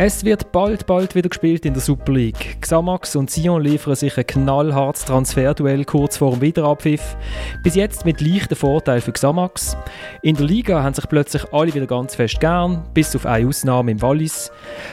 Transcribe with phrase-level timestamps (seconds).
[0.00, 2.58] Es wird bald, bald wieder gespielt in der Super League.
[2.60, 7.16] Xamax und Sion liefern sich ein knallhartes Transferduell kurz vor dem Wiederabpfiff.
[7.64, 9.76] Bis jetzt mit leichten Vorteil für Xamax.
[10.22, 13.90] In der Liga haben sich plötzlich alle wieder ganz fest gern, bis auf eine Ausnahme
[13.90, 14.52] im Wallis.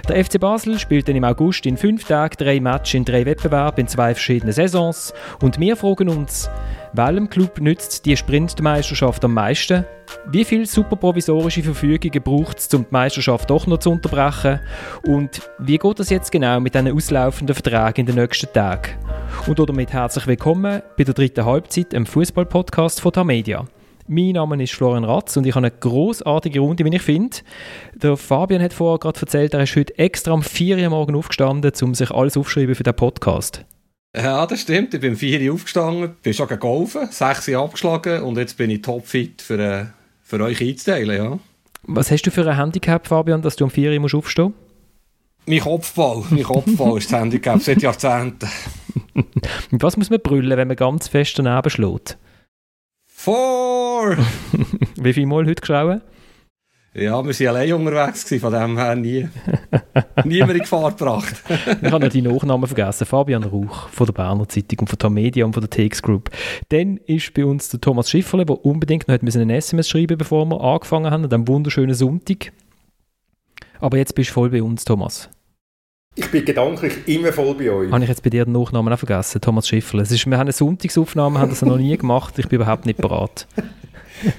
[0.10, 3.82] Der FC Basel spielt dann im August in fünf Tagen drei Matches in drei Wettbewerben
[3.82, 5.14] in zwei verschiedenen Saisons.
[5.40, 6.50] Und wir fragen uns,
[6.98, 9.86] welchem Club nützt die Sprintmeisterschaft am meisten?
[10.28, 14.60] Wie viele superprovisorische Verfügungen braucht es, um die Meisterschaft doch noch zu unterbrechen?
[15.06, 18.92] Und wie geht das jetzt genau mit diesen auslaufenden Verträgen in den nächsten Tagen?
[19.48, 23.66] Und damit herzlich willkommen bei der dritten Halbzeit im Fußball-Podcast von Tamedia.
[24.08, 27.38] Mein Name ist Florian Ratz und ich habe eine großartige Runde, wie ich finde.
[27.96, 31.72] Der Fabian hat vorher gerade erzählt, er ist heute extra um 4 Uhr morgen aufgestanden,
[31.82, 33.66] um sich alles aufzuschreiben für den Podcast.
[34.16, 34.94] Ja, das stimmt.
[34.94, 38.70] Ich bin um 4 Uhr aufgestanden, bin schon gegolfen, 6 Uhr abgeschlagen und jetzt bin
[38.70, 39.86] ich topfit für, äh,
[40.24, 41.40] für euch einzuteilen, ja.
[41.84, 44.54] Was hast du für ein Handicap, Fabian, dass du um 4 Uhr musst aufstehen
[45.46, 48.50] Mein Kopfball, mein Kopfball ist das Handicap seit Jahrzehnten.
[49.72, 52.18] Mit was muss man brüllen, wenn man ganz fest daneben schlägt?
[53.06, 54.18] Vor!
[54.96, 56.02] Wie viel Mal heute geschaut?
[56.98, 59.28] Ja, wir waren allein unterwegs, gewesen, von dem her nie,
[60.24, 61.44] niemand in Gefahr gebracht.
[61.50, 63.06] ich habe noch die Nachnamen vergessen.
[63.06, 66.32] Fabian Rauch von der Berner Zeitung und von der Media und von der TX Group.
[66.70, 70.62] Dann ist bei uns der Thomas Schifferle, der unbedingt noch ein SMS schreiben bevor wir
[70.62, 72.54] angefangen haben, an diesem wunderschönen Sonntag.
[73.82, 75.30] Aber jetzt bist du voll bei uns, Thomas.
[76.16, 77.92] Ich bin gedanklich immer voll bei euch.
[77.92, 80.04] Habe ich jetzt bei dir den Nachnamen auch vergessen, Thomas Schifferle.
[80.04, 82.40] Es ist, wir haben eine Sonntagsaufnahme, haben das noch nie gemacht.
[82.40, 83.48] Ich bin überhaupt nicht bereit.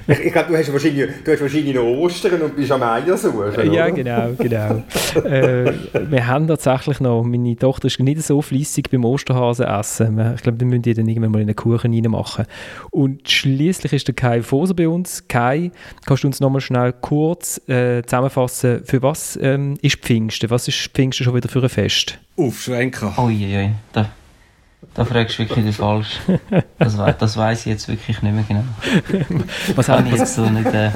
[0.06, 3.16] Ich, ich glaube, du hast wahrscheinlich, du hast wahrscheinlich noch Ostern und bist am Eier
[3.16, 4.82] suchen, Ja, genau, genau.
[5.24, 5.72] äh,
[6.08, 10.34] wir haben tatsächlich noch, meine Tochter ist nicht so fleissig beim Osterhasen essen.
[10.34, 12.46] Ich glaube, wir müssen die dann irgendwann mal in einen Kuchen reinmachen.
[12.90, 15.28] Und schließlich ist der Kai Foser bei uns.
[15.28, 15.70] Kai,
[16.06, 20.50] kannst du uns nochmal schnell kurz äh, zusammenfassen, für was ähm, ist Pfingsten?
[20.50, 22.18] Was ist Pfingsten schon wieder für ein Fest?
[22.36, 23.12] Aufschwenken.
[23.16, 24.10] Uiuiui, da,
[24.96, 26.20] da fragst du wirklich nicht falsch.
[26.78, 28.64] Das, we das weiss ich jetzt wirklich nicht mehr genau.
[29.74, 30.66] Was haben ich jetzt so nicht...
[30.66, 30.90] Äh,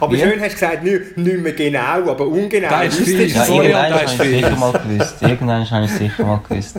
[0.00, 0.18] aber Wie?
[0.18, 2.68] schön hast du gesagt, nicht, nicht mehr genau, aber ungenau.
[2.68, 3.28] Da ist viel.
[3.28, 5.22] ja, irgendwann habe ich es sicher mal gewusst.
[5.22, 6.76] Irgendwann habe ich es sicher mal gewusst.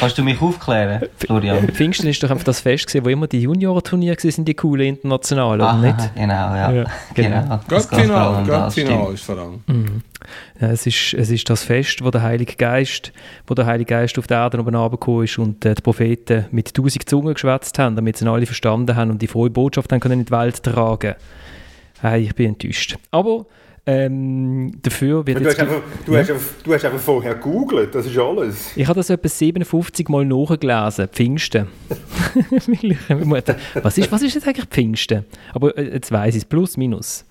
[0.00, 1.68] Kannst du mich aufklären, Florian?
[1.68, 5.60] Pfingsten ist doch einfach das Fest gewesen, wo immer die Juniorenturniere waren, die coolen internationalen,
[5.60, 6.14] oder Aha, nicht?
[6.14, 6.72] genau, ja.
[6.72, 6.84] Ja,
[7.14, 7.40] genau.
[7.40, 7.60] genau.
[7.68, 9.64] Göttfinal, das, Göttfinal ist vor allem.
[9.66, 10.02] Mhm.
[10.60, 13.12] Ja, es, ist, es ist das Fest, wo der Heilige Geist,
[13.46, 16.74] wo der Heilige Geist auf die Erde oben runtergekommen ist und äh, die Propheten mit
[16.74, 20.20] tausend Zungen geschwätzt haben, damit sie alle verstanden haben und die frohe Botschaft dann können
[20.20, 21.14] in die Welt tragen.
[22.00, 22.96] Hey, ich bin enttäuscht.
[23.10, 23.46] Aber
[23.88, 25.60] ähm, dafür wird Du jetzt...
[25.60, 28.76] hast, einfach, du, hast einfach, du hast einfach vorher gegoogelt, das ist alles.
[28.76, 31.68] Ich habe das etwa 57 Mal nachgelesen, Pfingsten.
[33.82, 35.24] Was, ist, was ist jetzt eigentlich Pfingsten?
[35.54, 37.24] Aber äh, jetzt weiss ich es, plus minus.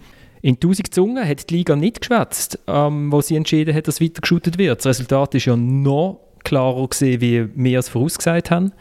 [0.45, 4.59] In 1000 Zungen hat die Liga nicht geschwätzt, ähm, wo sie entschieden hat, dass weitergeschootet
[4.59, 4.77] wird.
[4.77, 8.71] Das Resultat ist ja noch klarer gesehen, wie wir es vorausgesagt haben.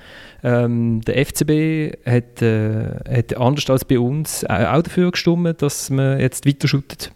[0.42, 5.88] Ähm, der FCB hat, äh, hat anders als bei uns äh, auch dafür gestimmt, dass
[5.88, 7.12] man jetzt weiter shootet.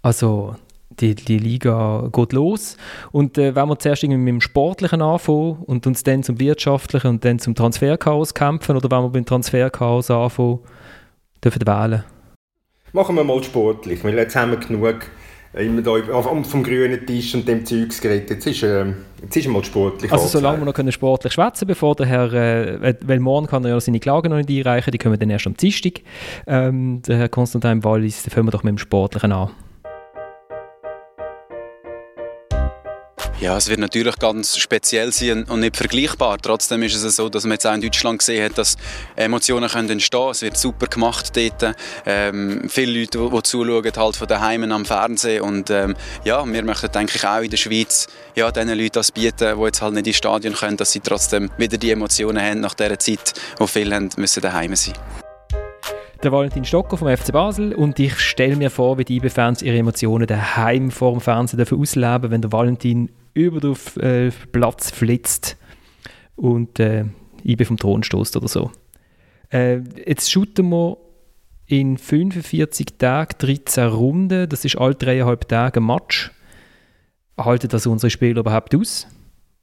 [0.00, 0.54] Also
[0.88, 2.76] die, die Liga geht los
[3.10, 7.08] und äh, wenn wir zuerst irgendwie mit dem Sportlichen anfangen und uns dann zum Wirtschaftlichen
[7.08, 10.60] und dann zum Transferchaos kämpfen oder wenn wir beim Transferchaos anfangen,
[11.42, 12.04] dürfen wir wählen.
[12.98, 15.08] Machen wir mal sportlich, weil jetzt haben wir genug
[15.54, 18.28] äh, immer da vom grünen Tisch und dem Zeugs geredet.
[18.28, 18.86] Jetzt ist, äh,
[19.22, 20.10] jetzt ist mal sportlich.
[20.10, 23.70] Also solange wir noch können sportlich schwätzen bevor der Herr, äh, weil morgen kann er
[23.70, 26.00] ja seine Klagen noch nicht einreichen, die können wir dann erst am Dienstag.
[26.48, 29.50] Ähm, der Herr Konstantin Wallis, dann fangen wir doch mit dem Sportlichen an.
[33.40, 36.38] Ja, es wird natürlich ganz speziell sein und nicht vergleichbar.
[36.38, 38.76] Trotzdem ist es so, dass man jetzt auch in Deutschland gesehen hat, dass
[39.14, 40.30] Emotionen können entstehen können.
[40.32, 41.76] Es wird super gemacht dort.
[42.04, 45.42] Ähm, viele Leute, die, zuschauen, halt von daheim am Fernsehen.
[45.42, 45.94] Und ähm,
[46.24, 49.64] ja, wir möchten, denke ich, auch in der Schweiz ja, diesen Leuten das bieten, die
[49.64, 52.98] jetzt halt nicht ins Stadion können, dass sie trotzdem wieder die Emotionen haben nach dieser
[52.98, 54.94] Zeit, wo viele haben, müssen daheim sein
[56.22, 59.78] der Valentin Stocker vom FC Basel und ich stelle mir vor, wie die IB-Fans ihre
[59.78, 65.56] Emotionen daheim vor dem Fernsehen dafür ausleben, wenn der Valentin über den äh, Platz flitzt
[66.36, 67.04] und äh,
[67.44, 68.70] IB vom Thron stoßt oder so.
[69.50, 70.98] Äh, jetzt shooten wir
[71.66, 76.30] in 45 Tagen 13 Runden, das ist alle dreieinhalb Tage ein Match.
[77.38, 79.06] Halten das unsere Spieler überhaupt aus?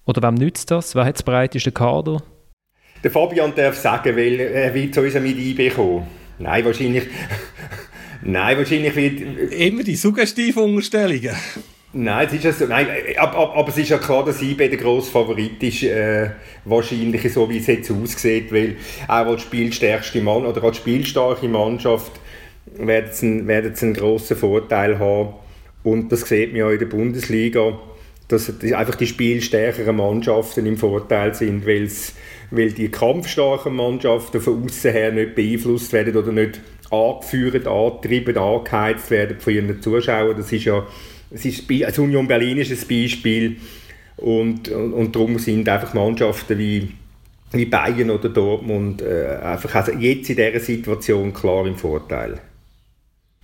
[0.06, 0.96] Oder wem nützt das?
[0.96, 2.22] Wer hat das breiteste Kader?
[3.04, 6.08] Der Fabian darf sagen, weil er will zu uns mit einbekommen.
[6.40, 7.04] Nein, wahrscheinlich.
[8.24, 9.52] Nein, wahrscheinlich wird.
[9.52, 11.36] Immer die suggestiven Unterstellungen.
[11.98, 12.88] Nein, es ist ja so, nein
[13.18, 16.30] aber, aber, aber es ist ja klar, dass IB der grosse Favorit ist, äh,
[16.66, 18.76] wahrscheinlich so, wie es jetzt aussieht, weil
[19.08, 22.12] auch als spielstärkste Mann oder als spielstarke Mannschaft
[22.66, 25.36] werden sie, werden sie einen grossen Vorteil haben
[25.84, 27.80] Und das sieht man ja in der Bundesliga,
[28.28, 35.14] dass einfach die spielstärkeren Mannschaften im Vorteil sind, weil die kampfstarken Mannschaften von außen her
[35.14, 36.60] nicht beeinflusst werden oder nicht
[36.92, 40.36] angeführt, angetrieben, angeheizt werden von ihren Zuschauern.
[40.36, 40.86] Das ist ja,
[41.36, 43.58] das ist, also Union Berlin ist ein Beispiel
[44.16, 46.92] und, und, und darum sind einfach Mannschaften wie,
[47.52, 52.40] wie Bayern oder Dortmund äh, einfach also jetzt in dieser Situation klar im Vorteil.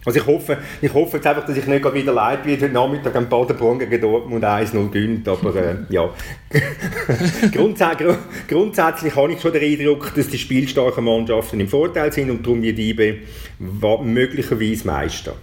[0.06, 3.14] Also ich hoffe, ich hoffe jetzt einfach, dass ich nicht wieder leid werde heute Nachmittag
[3.14, 6.10] am Paderborn gegen Dortmund 1-0 gönnt, aber äh, ja.
[7.52, 8.16] Grundsätzlich,
[8.48, 12.62] grundsätzlich habe ich schon den Eindruck, dass die spielstarken Mannschaften im Vorteil sind und darum
[12.62, 13.20] wird IBE
[13.60, 15.36] möglicherweise Meister.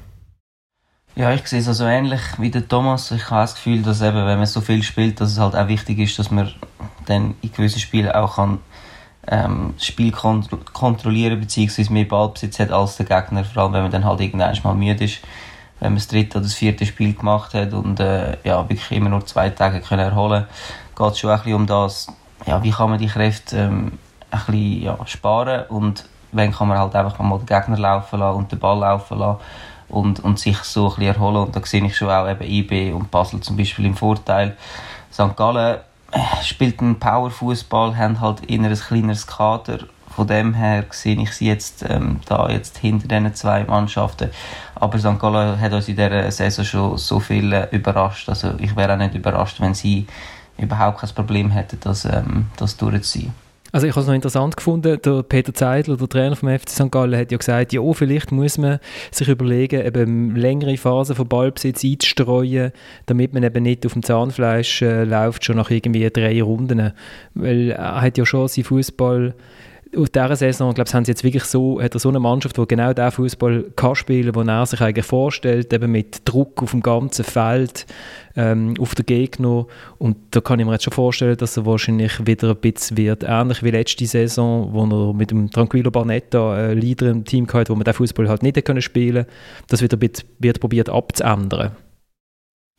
[1.19, 3.11] Ja, ich sehe es also ähnlich wie der Thomas.
[3.11, 5.67] Ich habe das Gefühl, dass eben, wenn man so viel spielt, dass es halt auch
[5.67, 6.49] wichtig ist, dass man
[7.06, 8.61] dann in gewissen Spielen auch kann
[9.26, 11.93] ähm, das Spiel kont kontrollieren bzw.
[11.93, 15.06] mehr Ballbesitz hat als der Gegner, vor allem wenn man dann halt irgendwann mal müde
[15.06, 15.19] ist,
[15.81, 19.11] wenn man das dritte oder das vierte Spiel gemacht hat und äh, ja, wirklich immer
[19.11, 20.44] nur zwei Tage können erholen
[20.94, 22.06] geht es schon ein bisschen um das,
[22.47, 23.99] ja, wie kann man die Kräfte ähm,
[24.31, 28.37] ein bisschen ja, sparen und wenn kann man halt einfach mal den Gegner laufen lassen
[28.37, 29.41] und den Ball laufen lassen
[29.88, 32.93] und, und sich so ein bisschen erholen und da sehe ich schon auch eben IB
[32.93, 34.56] und Basel zum Beispiel im Vorteil.
[35.12, 35.37] St.
[35.37, 35.79] Gallen
[36.43, 39.81] spielt einen Powerfußball, haben halt eher ein kleineres Kader.
[40.14, 44.31] Von dem her sehe ich sie jetzt ähm, da jetzt hinter diesen zwei Mannschaften.
[44.75, 45.19] Aber St.
[45.19, 48.29] Gallen hat uns in dieser Saison schon so viel äh, überrascht.
[48.29, 50.06] Also ich wäre auch nicht überrascht, wenn sie
[50.56, 53.32] überhaupt kein Problem hätten, das, ähm, das durchzuziehen.
[53.70, 56.91] Also ich habe es noch interessant gefunden, der Peter Zeidler, der Trainer vom FC St.
[56.91, 58.79] Gallen, hat ja gesagt, ja, vielleicht muss man
[59.11, 62.73] sich überlegen, eben längere Phasen von Ballbesitz einzustreuen,
[63.06, 66.93] damit man eben nicht auf dem Zahnfleisch äh, läuft, schon nach irgendwie drei Runden.
[67.35, 69.35] Weil er hat ja schon sein Fußball
[69.97, 72.67] aus dieser Saison, glaube haben sie jetzt wirklich so, hat er so eine Mannschaft, die
[72.67, 76.82] genau den Fußball kann spielen, den er sich eigentlich vorstellt, eben mit Druck auf dem
[76.82, 77.87] ganzen Feld,
[78.38, 79.67] ähm, auf den Gegner.
[79.99, 83.25] Und da kann ich mir jetzt schon vorstellen, dass er wahrscheinlich wieder ein bisschen wird,
[83.25, 87.70] ähnlich wie letzte Saison, wo er mit dem Tranquillo Barnetta einen Leader im Team hatte,
[87.70, 89.31] wo man den Fußball halt nicht spielen konnte,
[89.67, 91.73] das wieder wird probiert abzuändern.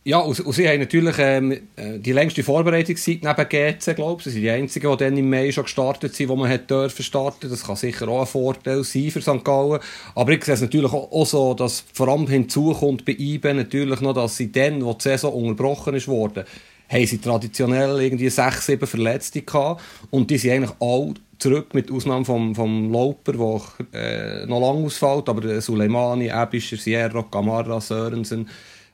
[0.06, 4.24] Ja, und, und, sie haben natürlich ähm, äh, die längste Vorbereitungszeit neben GC, glaube ich.
[4.24, 7.04] Sie sind die einzigen, die dann im Mai schon gestartet sind, wo man hat dürfen
[7.04, 7.50] starten.
[7.50, 9.44] Das kann sicher auch ein Vorteil sein für St.
[9.44, 9.82] Gallen.
[10.16, 14.14] Aber ich sehe es natürlich auch, so, dass vor allem hinzukommt bei IBE natürlich noch,
[14.14, 16.46] dass sie dann, wo die Saison unterbrochen ist worden,
[16.88, 19.82] haben sie traditionell irgendwie sechs, sieben Verletzte gehabt.
[20.12, 24.86] Und die sind eigentlich alle zurück, mit Ausnahme vom, vom Lauper, der äh, noch lange
[24.86, 25.28] ausfällt.
[25.28, 28.48] Aber Suleimani, Ebischer, Sierra, Gamarra, Sörensen,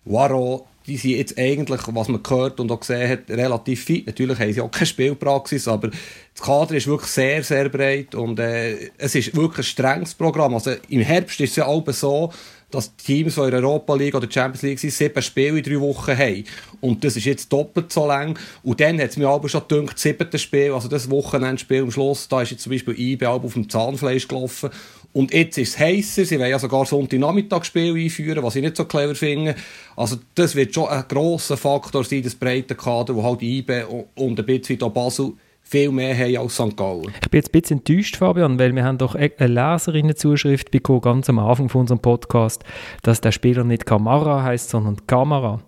[0.05, 4.05] Waro, die sind jetzt eigentlich, was man gehört und auch gesehen hat, relativ fit.
[4.05, 8.39] Natürlich haben sie auch keine Spielpraxis, aber das Kader ist wirklich sehr, sehr breit und
[8.39, 10.53] äh, es ist wirklich ein strenges Programm.
[10.53, 12.31] Also im Herbst ist es ja auch so,
[12.71, 15.79] dass Teams, die in der Europa League oder Champions League sind, sieben Spiele in drei
[15.79, 16.43] Wochen haben.
[16.81, 18.37] Und das ist jetzt doppelt so lang.
[18.63, 21.91] Und dann hat es mir aber schon gedacht, das siebte Spiel, also das Wochenendspiel am
[21.91, 24.69] Schluss, da ist jetzt zum Beispiel IB auf dem Zahnfleisch gelaufen.
[25.15, 28.83] Und jetzt ist es heißer, sie wollen ja sogar Sonntagnachmittagsspiel einführen, was ich nicht so
[28.83, 29.55] clever finde.
[29.95, 34.37] Also das wird schon ein grosser Faktor sein, das breite Kader, wo halt IBE und
[34.37, 35.31] ein bisschen auch Basel
[35.61, 36.75] viel mehr haben als St.
[36.75, 37.13] Gallen.
[37.23, 40.99] Ich bin jetzt ein bisschen enttäuscht, Fabian, weil wir haben doch e- eine Leserinnenzuschrift bekommen,
[40.99, 42.65] ganz am Anfang von unserem Podcast,
[43.01, 45.61] dass der Spieler nicht Kamara heißt, sondern Kamera.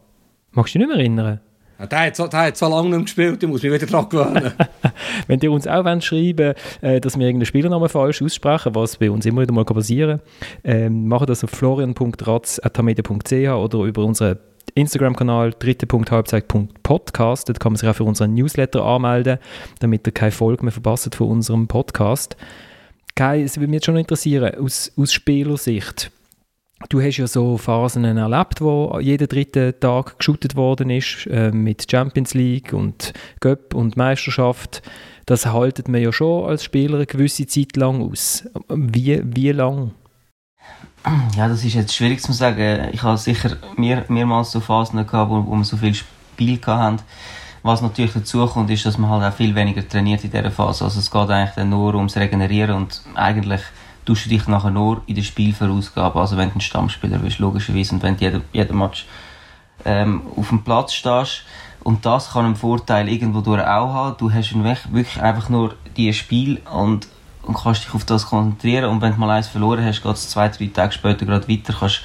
[0.52, 1.40] Magst du dich nicht mehr erinnern?
[1.80, 4.10] Ja, der, hat so, der hat so lange nicht gespielt, ich muss mich wieder daran
[4.10, 4.52] gewöhnen.
[5.28, 9.12] Wenn ihr uns auch wollt, schreiben äh, dass wir irgendeinen Spielernamen falsch aussprechen, was bei
[9.12, 10.20] uns immer wieder mal passieren
[10.64, 14.40] kann, ähm, macht das auf florian.ratz.media.ch oder über unseren
[14.74, 17.50] Instagram-Kanal dritte.halbzeit.podcast.
[17.50, 19.38] Dort kann man sich auch für unseren Newsletter anmelden,
[19.80, 22.38] damit ihr keine Folge mehr verpasst von unserem Podcast.
[23.16, 26.12] Kai, es würde mich jetzt schon interessieren, aus, aus Spielersicht,
[26.90, 31.90] Du hast ja so Phasen erlebt, wo jeden dritten Tag geshootet worden ist, äh, mit
[31.90, 34.84] Champions League und Cup und Meisterschaft.
[35.26, 38.48] Das haltet man ja schon als Spieler eine gewisse Zeit lang aus.
[38.70, 39.92] Wie, wie lang?
[41.36, 42.90] Ja, das ist jetzt schwierig zu sagen.
[42.92, 47.02] Ich habe sicher mehr, mehrmals so Phasen gehabt, wo, wo wir so viel Spiel hatten.
[47.64, 50.86] Was natürlich dazu kommt, ist, dass man halt auch viel weniger trainiert in dieser Phase.
[50.86, 53.62] Also es geht eigentlich nur ums Regenerieren und eigentlich
[54.08, 57.94] tust du dich nachher nur in der Spielvorausgabe, also wenn du ein Stammspieler bist, logischerweise,
[57.94, 59.06] und wenn du jeden, jeden Match
[59.86, 61.44] ähm, auf dem Platz stehst.
[61.84, 64.16] Und das kann einen Vorteil irgendwo durch auch haben.
[64.18, 67.08] Du hast wirklich einfach nur dieses Spiel und,
[67.44, 68.86] und kannst dich auf das konzentrieren.
[68.86, 71.74] Und wenn du mal eins verloren hast, geht es zwei, drei Tage später gerade weiter.
[71.78, 72.02] Kannst,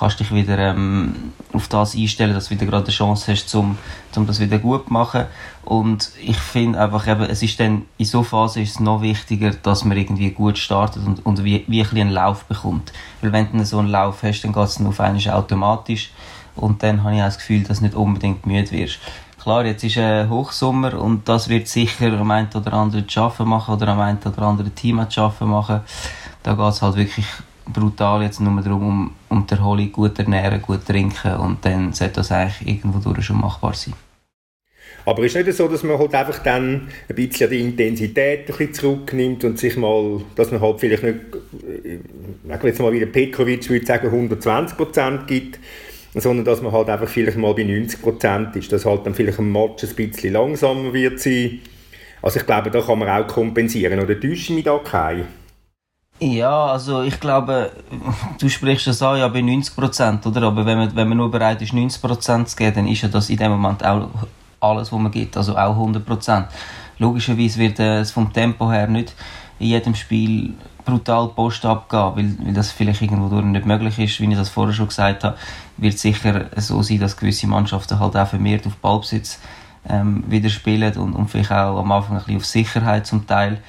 [0.00, 3.76] kannst dich wieder ähm, auf das einstellen, dass du wieder gerade eine Chance hast, um,
[4.16, 5.26] um das wieder gut zu machen.
[5.64, 9.50] Und ich finde einfach eben, es ist dann, in so Phase ist es noch wichtiger,
[9.50, 12.92] dass man irgendwie gut startet und, und wie, wie ein einen Lauf bekommt.
[13.20, 16.10] Weil wenn du so einen Lauf hast, dann geht es auf einmal automatisch.
[16.56, 18.98] Und dann habe ich auch das Gefühl, dass du nicht unbedingt müde wirst.
[19.40, 23.74] Klar, jetzt ist ein Hochsommer und das wird sicher am einen oder anderen arbeiten machen
[23.74, 25.80] oder am einen oder anderen Team zu arbeiten machen.
[26.42, 27.26] Da geht es halt wirklich
[27.66, 32.14] brutal jetzt nur darum, um, um die Erholung gut ernähren, gut trinken und dann sollte
[32.16, 33.94] das eigentlich irgendwo durch schon machbar sein.
[35.06, 38.74] Aber ist nicht so, dass man halt einfach dann ein bisschen die Intensität ein bisschen
[38.74, 41.16] zurücknimmt und sich mal, dass man halt vielleicht nicht,
[42.46, 45.58] sagen wir jetzt mal wie der Petrovic würde sagen, 120 Prozent gibt,
[46.14, 49.38] sondern dass man halt einfach vielleicht mal bei 90 Prozent ist, dass halt dann vielleicht
[49.38, 51.60] ein Match ein bisschen langsamer wird sein.
[52.20, 54.00] Also ich glaube, da kann man auch kompensieren.
[54.00, 55.26] Oder täusche ich mich da kein?
[56.22, 57.72] Ja, also ich glaube,
[58.38, 60.42] du sprichst das an, ja bei 90 Prozent, oder?
[60.42, 63.08] Aber wenn man, wenn man nur bereit ist, 90 Prozent zu geben, dann ist ja
[63.08, 64.06] das in dem Moment auch
[64.60, 66.46] alles, was man gibt, also auch 100 Prozent.
[66.98, 69.14] Logischerweise wird es vom Tempo her nicht
[69.58, 70.52] in jedem Spiel
[70.84, 74.74] brutal Post abgehen, weil, weil das vielleicht irgendwo nicht möglich ist, wie ich das vorher
[74.74, 75.38] schon gesagt habe,
[75.78, 79.38] wird sicher so sein, dass gewisse Mannschaften halt auch vermehrt auf Ballbesitz
[79.88, 83.62] ähm, wieder spielen und, und vielleicht auch am Anfang ein bisschen auf Sicherheit zum Teil.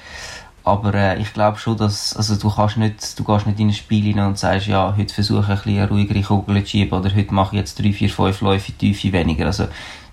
[0.64, 3.72] Aber äh, ich glaube schon, dass also du kannst nicht, du gehst nicht in ein
[3.72, 7.34] Spiel rein und sagst, ja, heute versuche ich eine ruhigere Kugel zu schieben oder heute
[7.34, 9.46] mache ich jetzt drei, vier, fünf Läufe Tiefe weniger.
[9.46, 9.66] Also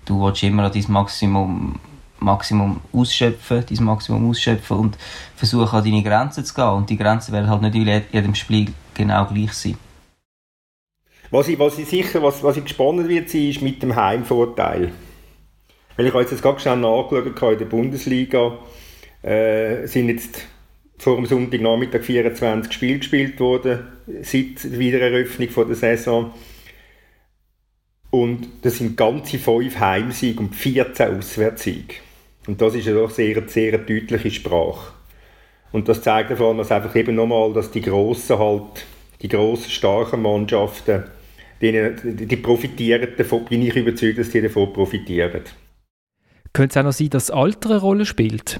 [0.05, 1.79] du willst immer dein Maximum,
[2.19, 4.97] Maximum ausschöpfen, dein Maximum ausschöpfen und
[5.35, 6.69] versuchen an deine Grenzen zu gehen.
[6.69, 9.77] Und die Grenzen werden halt nicht in jedem Spiel genau gleich sein.
[11.31, 14.91] Was ich, was ich sicher, was, was ich gespannt wird ist mit dem Heimvorteil.
[15.95, 18.53] Weil ich habe jetzt gerade schnell nachgeschaut in der Bundesliga,
[19.21, 20.45] äh, sind jetzt
[20.97, 23.87] vor dem Sonntagnachmittag 24 Spiele gespielt worden,
[24.21, 26.33] seit der Wiedereröffnung der Saison.
[28.11, 31.95] Und das sind ganze fünf Heimsiege und 14 Auswärtssiege.
[32.47, 34.93] Und das ist ja doch sehr, sehr deutliche Sprache.
[35.71, 38.85] Und das zeigt vor allem dass einfach eben nochmal, dass die grossen halt,
[39.21, 41.03] die grossen, starken Mannschaften,
[41.61, 45.43] die, die profitieren davon, bin ich überzeugt, dass die davon profitieren.
[46.53, 48.59] Könnte es auch noch sein, dass das Alter eine Rolle spielt?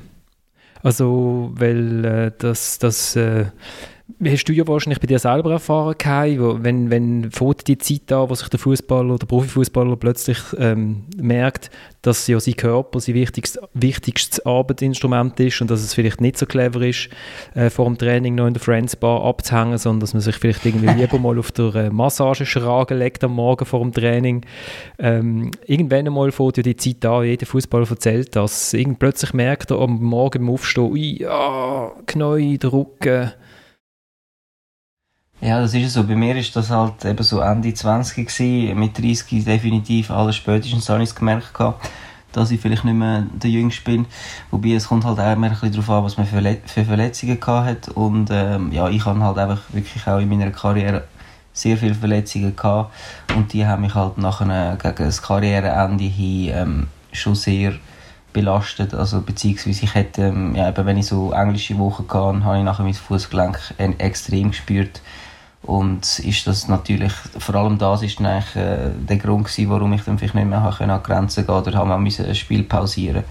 [0.82, 3.46] Also, weil äh, das, das äh,
[4.24, 8.12] hast du ja wahrscheinlich bei dir selber erfahren, Kai, wo, wenn, wenn fährt die Zeit
[8.12, 11.70] an, wo sich der Fußballer oder Profifußballer plötzlich ähm, merkt,
[12.02, 16.46] dass ja sein Körper sein wichtigstes, wichtigstes Arbeitsinstrument ist und dass es vielleicht nicht so
[16.46, 17.10] clever ist,
[17.56, 20.66] äh, vor dem Training noch in der Friends Bar abzuhängen, sondern dass man sich vielleicht
[20.66, 24.46] irgendwie lieber mal auf der äh, Massageschrage legt am Morgen vor dem Training.
[24.98, 28.74] Ähm, irgendwann einmal ja die Zeit an, jeder Fußballer erzählt das.
[28.74, 33.32] Irgend plötzlich merkt er am Morgen im Aufstehen, ui, ja, Knie, der Rücken,
[35.42, 36.04] ja, das ist so.
[36.04, 38.78] Bei mir ist das halt eben so Ende 20 gewesen.
[38.78, 41.90] Mit 30 definitiv alles spätestens habe ich gemerkt gehabt,
[42.34, 44.06] dass ich vielleicht nicht mehr der Jüngste bin.
[44.52, 47.40] Wobei es kommt halt auch mehr ein bisschen darauf an, was man für, für Verletzungen
[47.40, 47.90] gehabt hat.
[47.96, 51.06] Und ähm, ja, ich habe halt einfach wirklich auch in meiner Karriere
[51.54, 52.94] sehr viele Verletzungen gehabt.
[53.34, 57.76] Und die haben mich halt nachher gegen das Karriereende hin ähm, schon sehr
[58.34, 58.94] belastet.
[58.94, 62.64] Also beziehungsweise ich hätte, ähm, ja, eben wenn ich so englische Wochen hatte, habe ich
[62.66, 63.58] nachher mein Fußgelenk
[64.00, 65.00] extrem gespürt
[65.64, 70.04] und ist das natürlich, vor allem das ist eigentlich äh, der Grund gewesen, warum ich
[70.04, 73.24] dann vielleicht nicht mehr können, an Grenzen gehen oder haben ein Spiel pausieren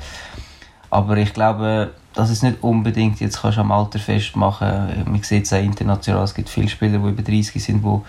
[0.91, 5.05] Aber ich glaube, dass es nicht unbedingt jetzt kannst am Alter festmachen.
[5.07, 8.01] Man sieht es auch international, es gibt viele Spieler, die über 30 sind, die,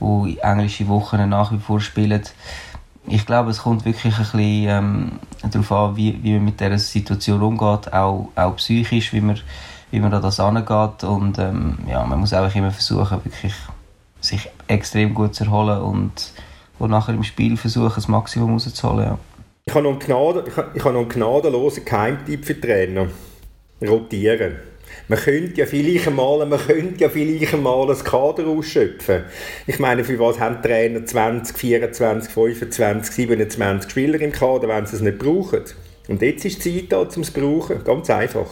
[0.00, 2.22] die englische Wochen nach wie vor spielen.
[3.06, 5.12] Ich glaube, es kommt wirklich ein bisschen ähm,
[5.50, 9.40] darauf an, wie, wie man mit dieser Situation umgeht, auch, auch psychisch, wie man
[9.90, 11.04] wie man da das angeht.
[11.04, 13.54] Und ähm, ja, man muss einfach immer versuchen, wirklich
[14.20, 16.32] sich extrem gut zu erholen und,
[16.78, 19.04] und nachher im Spiel versuchen, das Maximum rauszuholen.
[19.04, 19.18] Ja.
[19.66, 20.44] Ich habe noch einen, Gnade,
[20.84, 23.08] einen gnadenlosen Geheimtipp für Trainer.
[23.86, 24.56] Rotieren.
[25.06, 29.24] Man könnte ja vielleicht einmal, man könnte ja vielleicht einmal das Kader ausschöpfen.
[29.66, 34.96] Ich meine, für was haben Trainer 20, 24, 25, 27 Spieler im Kader, wenn sie
[34.96, 35.62] es nicht brauchen?
[36.08, 37.84] Und jetzt ist die Zeit da, um es zu brauchen.
[37.84, 38.46] Ganz einfach.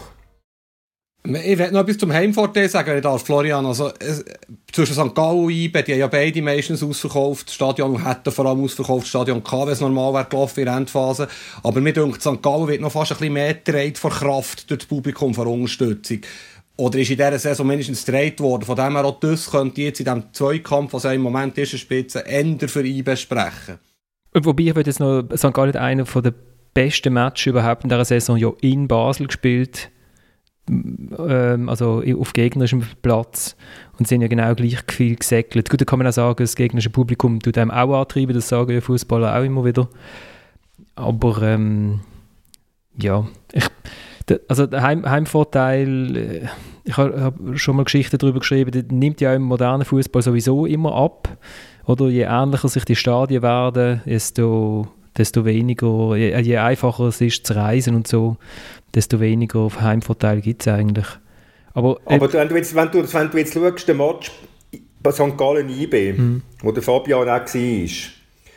[1.29, 3.67] Ich werde noch etwas zum Heimvorteil sagen, wenn ich darf, Florian.
[3.67, 4.25] Also, es,
[4.71, 5.15] zwischen St.
[5.15, 7.49] Gallen und IBE, die haben ja beide meistens ausverkauft.
[7.49, 10.67] Das Stadion hätte vor allem ausverkauft, das Stadion K, wenn es normal wäre gelaufen in
[10.67, 11.29] der Endphase.
[11.65, 12.43] Aber mir denkt, St.
[12.43, 16.21] Gallen wird noch fast ein bisschen mehr gedreht vor Kraft durch das Publikum, vor Unterstützung.
[16.77, 18.63] Oder ist in dieser Saison mindestens gedreht worden.
[18.63, 21.77] Von dem her auch das könnte jetzt in diesem Zweikampf, was ja im Moment ist,
[21.79, 23.79] Spitze, Ende für IBE sprechen.
[24.35, 25.55] Wobei, ich würde jetzt noch St.
[25.55, 26.35] Gallen einer der
[26.75, 29.91] besten Matches überhaupt in dieser Saison ja in Basel gespielt
[30.69, 33.57] ähm, also auf gegnerischem Platz
[33.99, 35.71] und sind ja genau gleich viel gesäckelt.
[35.71, 38.73] Gut, da kann man auch sagen, das gegnerische Publikum tut einem auch antreiben, das sagen
[38.73, 39.89] ja Fußballer auch immer wieder.
[40.95, 42.01] Aber ähm,
[42.99, 43.69] ja, ich,
[44.49, 46.49] also der Heim, Heimvorteil, äh,
[46.85, 50.67] ich habe hab schon mal Geschichten darüber geschrieben, der nimmt ja im modernen Fußball sowieso
[50.67, 51.37] immer ab.
[51.85, 57.47] Oder je ähnlicher sich die Stadien werden, desto, desto weniger, je, je einfacher es ist
[57.47, 58.37] zu reisen und so,
[58.97, 61.07] desto weniger Heimvorteil gibt es eigentlich.
[61.75, 64.33] Aber, äh, Aber wenn, du jetzt, wenn, du, wenn du jetzt schaust, den Match
[65.03, 65.37] bei St.
[65.37, 66.43] Gallen IB, mhm.
[66.63, 67.45] wo der Fabian auch war,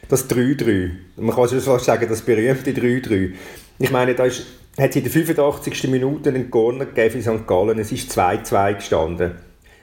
[0.08, 3.34] das 3-3, man kann schon fast sagen, das berühmte 3-3.
[3.78, 4.46] Ich meine, da ist,
[4.80, 5.90] hat es in der 85.
[5.90, 7.46] Minute einen Corner gegeben für St.
[7.46, 9.34] Gallen, es ist 2-2 gestanden.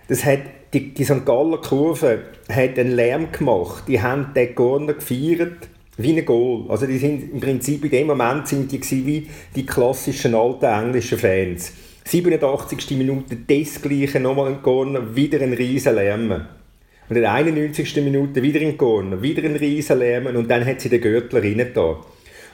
[0.08, 0.40] Das hat,
[0.72, 1.26] die, die St.
[1.26, 6.64] Galler Kurve hat einen Lärm gemacht, die haben den Corner gefeiert wie ein Goal.
[6.68, 11.18] Also die sind im Prinzip in dem Moment sind die wie die klassischen alten englischen
[11.18, 11.72] Fans.
[12.04, 12.96] 87.
[12.96, 16.30] Minute das gleiche, nochmal ein Corner, wieder ein riesen Lärm.
[17.08, 17.96] Und in der 91.
[17.96, 21.70] Minute wieder ein Corner, wieder ein riesen Lärm und dann hat sie den Gürtler rein
[21.74, 21.96] da.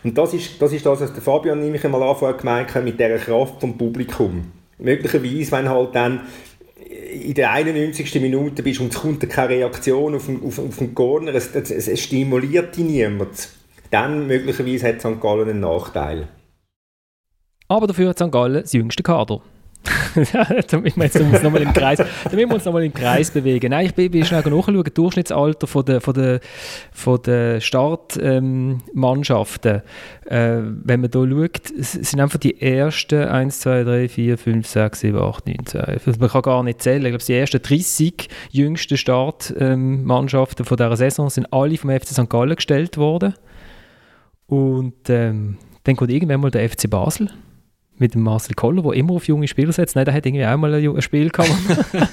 [0.04, 2.98] Und das ist, das ist das, was der Fabian nämlich einmal anfangen gemeint hat, mit
[2.98, 4.42] dieser Kraft vom Publikum.
[4.78, 6.20] Möglicherweise, wenn halt dann
[7.12, 8.20] in der 91.
[8.20, 11.70] Minute bist und es kommt keine Reaktion auf den, auf, auf den Corner, es, es,
[11.70, 13.50] es stimuliert dich niemand,
[13.90, 15.20] dann möglicherweise hat St.
[15.20, 16.28] Gallen einen Nachteil.
[17.68, 18.32] Aber dafür hat St.
[18.32, 19.42] Gallen das jüngste Kader.
[20.70, 21.32] damit wir uns im
[21.72, 22.00] Kreis,
[22.32, 23.70] im Kreis bewegen.
[23.70, 26.40] Nein, ich bin, bin schnell nachschauen, Durchschnittsalter von der, von der,
[26.92, 29.82] von der Startmannschaften.
[30.28, 34.66] Ähm, äh, wenn man hier schaut, sind einfach die ersten 1, 2, 3, 4, 5,
[34.66, 36.00] 6, 7, 8, 9, 10.
[36.18, 37.04] Man kann gar nicht zählen.
[37.04, 42.08] Ich glaube, die ersten 30 jüngsten Startmannschaften ähm, von dieser Saison sind alle vom FC
[42.08, 42.28] St.
[42.28, 43.34] Gallen gestellt worden.
[44.46, 47.30] Und ähm, dann kommt irgendwann mal der FC Basel
[47.98, 49.96] mit dem Marcel Koller, der immer auf junge Spieler setzt.
[49.96, 51.50] Nein, der hat irgendwie auch mal ein Spiel gehabt,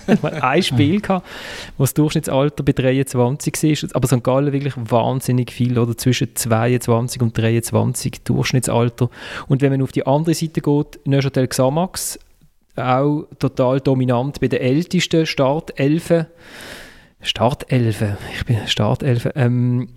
[0.42, 1.26] ein Spiel gehabt,
[1.78, 3.96] wo das Durchschnittsalter bei 23 ist.
[3.96, 4.24] Aber St.
[4.24, 9.10] Gallen wirklich wahnsinnig viel, oder zwischen 22 und 23 Durchschnittsalter.
[9.48, 12.20] Und wenn man auf die andere Seite geht, Neuchâtel Xamax,
[12.76, 16.28] auch total dominant bei den ältesten Startelfen.
[17.22, 19.90] Startelfen, ich bin Startelfen, ähm,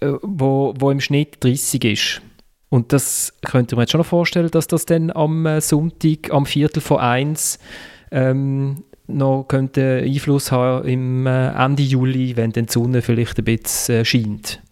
[0.00, 2.22] äh, wo, wo im Schnitt 30 ist.
[2.68, 6.46] Und das könnte man jetzt schon noch vorstellen, dass das dann am äh, Sonntag, am
[6.46, 7.58] Viertel vor eins,
[8.10, 13.44] ähm, noch könnte Einfluss haben im äh, Ende Juli, wenn dann die Sonne vielleicht ein
[13.44, 14.62] bisschen äh, scheint.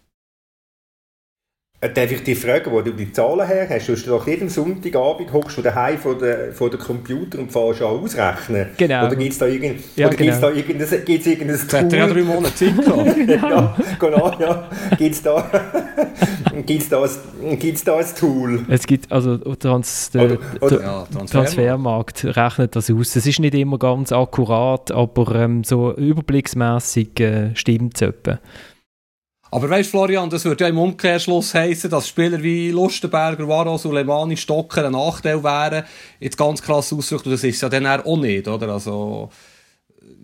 [1.92, 3.88] Darf ich dich fragen, wo du die Zahlen her hast?
[3.88, 7.88] Du doch jeden Sonntagabend hockst du daheim vor der, vor der Computer und fährst an
[7.88, 8.68] ausrechnen.
[8.78, 9.06] Genau.
[9.06, 10.40] Oder gibt es da, irgend, ja, oder genau.
[10.40, 11.80] da irgendein, gibt's irgendein Tool?
[11.80, 13.16] hat ja drei Monate Zeit gehabt.
[13.28, 14.70] ja, genau, ja.
[16.62, 17.06] Gibt es da,
[17.56, 18.64] gibt's da, ein, Tool?
[18.68, 21.30] Es gibt, also Trans, der, oder, oder, ja, Transfermarkt.
[21.30, 23.16] Transfermarkt rechnet das aus.
[23.16, 28.38] Es ist nicht immer ganz akkurat, aber ähm, so überblicksmässig äh, stimmt es etwa.
[29.50, 34.36] Aber weißt Florian, das würde ja im Umkehrschluss heißen, dass Spieler wie Lustenberger, Waro, Suleimani,
[34.36, 35.84] Stocker ein Nachteil wären,
[36.18, 38.70] jetzt ganz krass ausdrückt, und das ist ja dann auch nicht, oder?
[38.70, 39.30] Also,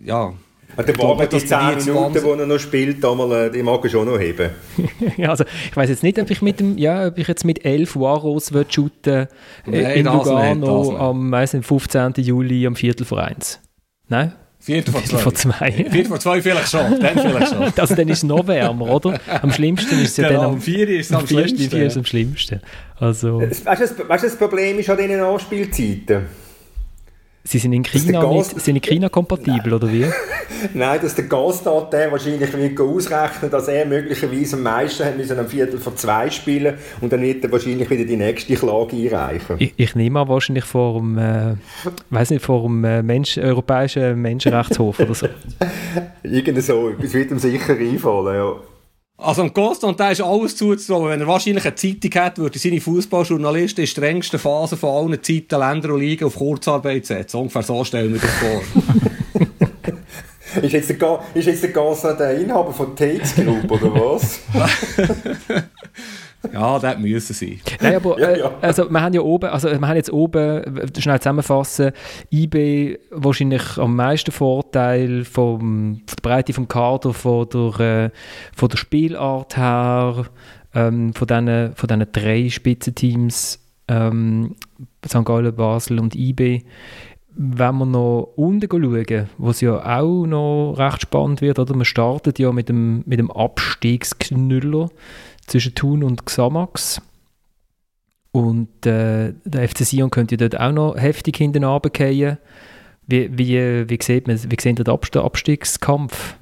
[0.03, 0.33] ja.
[0.77, 4.07] Ja, der Wagen, die 10 Minuten, die er noch spielt, äh, die mag er schon
[4.07, 4.49] noch heben.
[5.17, 7.65] ja, also, ich weiß jetzt nicht, ob ich mit dem, ja, ob ich jetzt mit
[7.65, 9.27] 11 Waros shooten
[9.67, 12.13] äh, in Lugano am weiss nicht, 15.
[12.17, 13.59] Juli am Viertel vor 1.
[14.07, 14.33] Nein?
[14.61, 15.17] Viertel vor zwei.
[15.17, 15.71] Vor zwei.
[15.71, 17.63] Viertel vor zwei vielleicht schon, dann vielleicht schon.
[17.75, 19.19] also dann ist es noch wärmer, oder?
[19.41, 20.51] Am schlimmsten ist es ja genau, dann...
[20.51, 21.69] Am vier ist es am, schlimmsten.
[21.69, 22.61] Vier ist am schlimmsten.
[22.99, 23.41] Also...
[23.41, 26.27] Weißt du, das Problem ist an diesen Anspielzeiten?
[27.43, 30.05] Sie sind in China, nicht, sind in China kompatibel, oder wie?
[30.75, 35.39] Nein, dass der Gastat der wahrscheinlich wird ausrechnen, dass er möglicherweise am meisten hat müssen
[35.39, 39.55] am Viertel vor zwei spielen und dann wird er wahrscheinlich wieder die nächste Klage einreichen.
[39.57, 41.55] Ich, ich nehme an, wahrscheinlich vor dem, äh,
[42.11, 45.27] weiß nicht, vor dem äh, Mensch, Europäischen Menschenrechtshof oder so.
[46.23, 48.55] Irgend so, etwas wird ihm sicher einfallen, ja.
[49.23, 51.11] Also am Constant, der ist alles zuzutrauen.
[51.11, 55.59] Wenn er wahrscheinlich eine Zeitung hat, würde seine Fußballjournalisten in strengsten Phase von allen Zeiten,
[55.59, 57.37] Länder und Ligen auf Kurzarbeit setzen.
[57.37, 58.61] Ungefähr so stellen wir das vor.
[60.63, 64.39] ist, jetzt der, ist jetzt der Constant der Inhaber von Takes Group, oder was?
[66.51, 67.59] Ja, das müssen sein.
[67.81, 71.91] Nein, aber äh, also wir haben ja oben, also wir haben jetzt oben, schnell zusammenfassen,
[72.31, 78.09] IB wahrscheinlich am meisten Vorteil vom, von der Breite vom Kader, von der, äh,
[78.55, 80.25] von der Spielart her,
[80.73, 84.55] ähm, von diesen von diesen drei Spitzenteams, ähm,
[85.05, 85.25] St.
[85.25, 86.63] Gallen, Basel und IB.
[87.33, 91.75] Wenn wir noch unten schauen, was ja auch noch recht spannend wird, oder?
[91.75, 94.89] man startet ja mit dem, mit dem Abstiegsknüller
[95.47, 97.01] zwischen Thun und Xamax.
[98.31, 102.37] Und äh, der FC Sion könnte dort auch noch heftig hinten runterfallen.
[103.07, 106.37] Wie, wie, wie, sieht man, wie sehen der Abstiegskampf?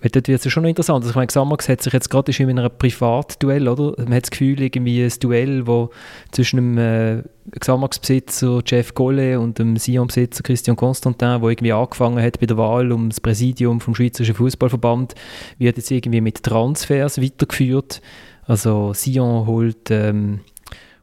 [0.00, 1.02] Weil dort wird es schon noch interessant.
[1.02, 3.94] Also ich meine, Xamax hat sich jetzt gerade in einem Privatduell, oder?
[3.98, 5.90] Man hat das Gefühl, irgendwie ein Duell, wo
[6.32, 7.22] zwischen dem äh,
[7.58, 12.92] Xamax-Besitzer Jeff Golle und dem Sion-Besitzer Christian Constantin, wo irgendwie angefangen hat bei der Wahl
[12.92, 15.14] um das Präsidium vom Schweizerischen Fußballverband,
[15.58, 18.00] wird jetzt irgendwie mit Transfers weitergeführt.
[18.44, 20.40] Also Sion holt ähm,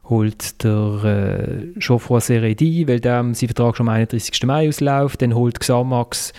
[0.08, 4.42] holt der äh, Geoffroy Seredi, weil der sein Vertrag schon am 31.
[4.44, 5.22] Mai ausläuft.
[5.22, 6.32] Dann holt Xamax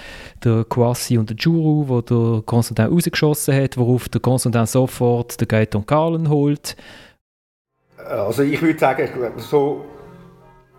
[0.44, 5.48] der Kwasi und der Juru, wo der Konstantin rausgeschossen hat, worauf der Konstantin sofort den
[5.48, 6.76] Gaetan Carlen holt.
[7.98, 9.86] Also ich würde sagen, so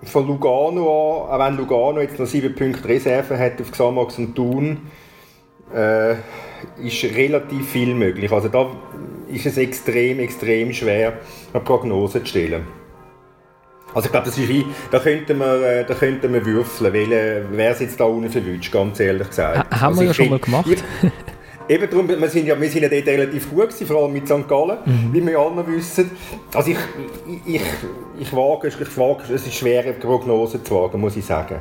[0.03, 4.35] von Lugano an, auch wenn Lugano jetzt noch sieben Punkte Reserve hat auf Xamax und
[4.35, 4.79] Thun,
[5.74, 6.12] äh,
[6.83, 8.33] ist relativ viel möglich.
[8.33, 8.66] Also da
[9.29, 11.18] ist es extrem, extrem schwer,
[11.53, 12.79] eine Prognose zu stellen.
[13.94, 17.46] Also ich glaube, das ist wie, da könnten wir, äh, da könnten wir würfeln, weil,
[17.50, 19.59] wer es jetzt da unten verwünscht, ganz ehrlich gesagt.
[19.59, 20.66] Ha, haben also wir ja schon mal gemacht.
[21.68, 24.26] Eben darum, wir sind ja, wir sind ja dort relativ gut gewesen, vor allem mit
[24.26, 24.48] St.
[24.48, 25.12] Gallen, mhm.
[25.12, 26.11] wie wir alle wissen.
[26.53, 26.76] Also ich,
[27.46, 27.62] ich, ich,
[28.18, 31.61] ich wage, ich wage, es ist schwer, eine Prognose zu wagen, muss ich sagen.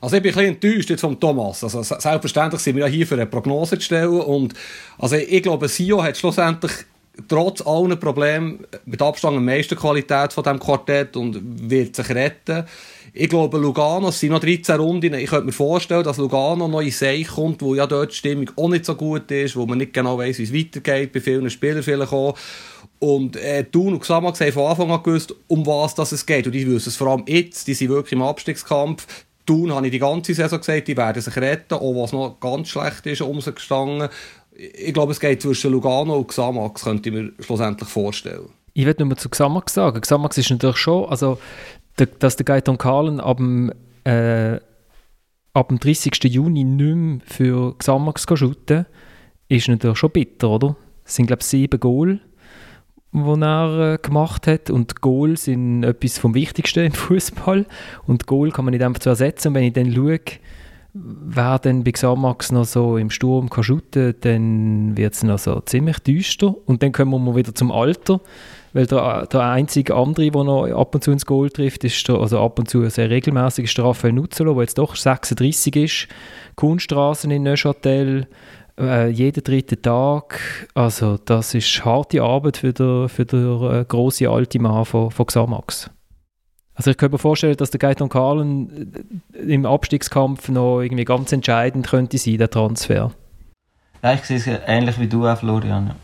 [0.00, 1.64] Also ich bin ein bisschen enttäuscht jetzt vom Thomas.
[1.64, 4.54] Also selbstverständlich sind wir ja hier für eine Prognose zu stellen und
[4.98, 6.72] also ich glaube, Sio hat schlussendlich
[7.26, 12.64] trotz allen Problemen mit Abstand am meisten Qualität von diesem Quartett und wird sich retten.
[13.12, 15.14] Ich glaube, Lugano, es sind noch 13 Runden.
[15.14, 18.50] Ich könnte mir vorstellen, dass Lugano noch in Seich kommt, wo ja dort die Stimmung
[18.54, 21.50] auch nicht so gut ist, wo man nicht genau weiß, wie es weitergeht, bei vielen
[21.50, 22.36] Spielern vielleicht auch.
[23.00, 26.46] Und äh, Thun und Xamax haben von Anfang an gewusst, um was das es geht.
[26.46, 29.06] Und die wissen es vor allem jetzt, die sind wirklich im Abstiegskampf.
[29.46, 32.68] Thun habe ich die ganze Saison gesagt, die werden sich retten, auch was noch ganz
[32.68, 34.10] schlecht ist, um sie gestanden
[34.58, 38.50] ich glaube, es geht zwischen Lugano und Xamax, könnte ich mir schlussendlich vorstellen.
[38.74, 40.00] Ich würde nur zu Xamax sagen.
[40.00, 41.38] Xamax ist natürlich schon, also,
[42.18, 43.72] dass der Gaetan Kahlen ab dem,
[44.04, 44.58] äh,
[45.52, 46.12] ab dem 30.
[46.24, 48.86] Juni nicht mehr für Xamax shooten
[49.48, 50.76] ist natürlich schon bitter, oder?
[51.04, 52.20] Es sind, glaube ich, sieben Goal,
[53.12, 54.70] die er äh, gemacht hat.
[54.70, 57.64] Und Goal sind etwas vom Wichtigsten im Fußball.
[58.06, 59.48] Und Goal kann man nicht einfach zu ersetzen.
[59.48, 60.20] Und wenn ich dann schaue,
[61.00, 65.60] wer dann bei Xamax noch so im Sturm kann shooten, dann wird es noch so
[65.60, 66.54] ziemlich düster.
[66.66, 68.20] Und dann kommen wir mal wieder zum Alter,
[68.72, 72.16] weil der, der einzige andere, der noch ab und zu ins Goal trifft, ist der,
[72.16, 76.08] also ab und zu sehr regelmäßig, ist der Raphael Nuzzolo, der jetzt doch 36 ist.
[76.56, 78.26] Kunststraßen in Neuchâtel,
[78.78, 80.40] äh, jeden dritten Tag.
[80.74, 85.26] Also das ist harte Arbeit für den für der, äh, grosse alte Mann von, von
[85.26, 85.90] Xamax.
[86.78, 91.32] Also ich könnte mir vorstellen, dass der Gaetan Kahlen äh, im Abstiegskampf noch irgendwie ganz
[91.32, 93.10] entscheidend könnte sein, der Transfer.
[94.00, 95.96] Ja, ich sehe es ähnlich wie du auch, Florian.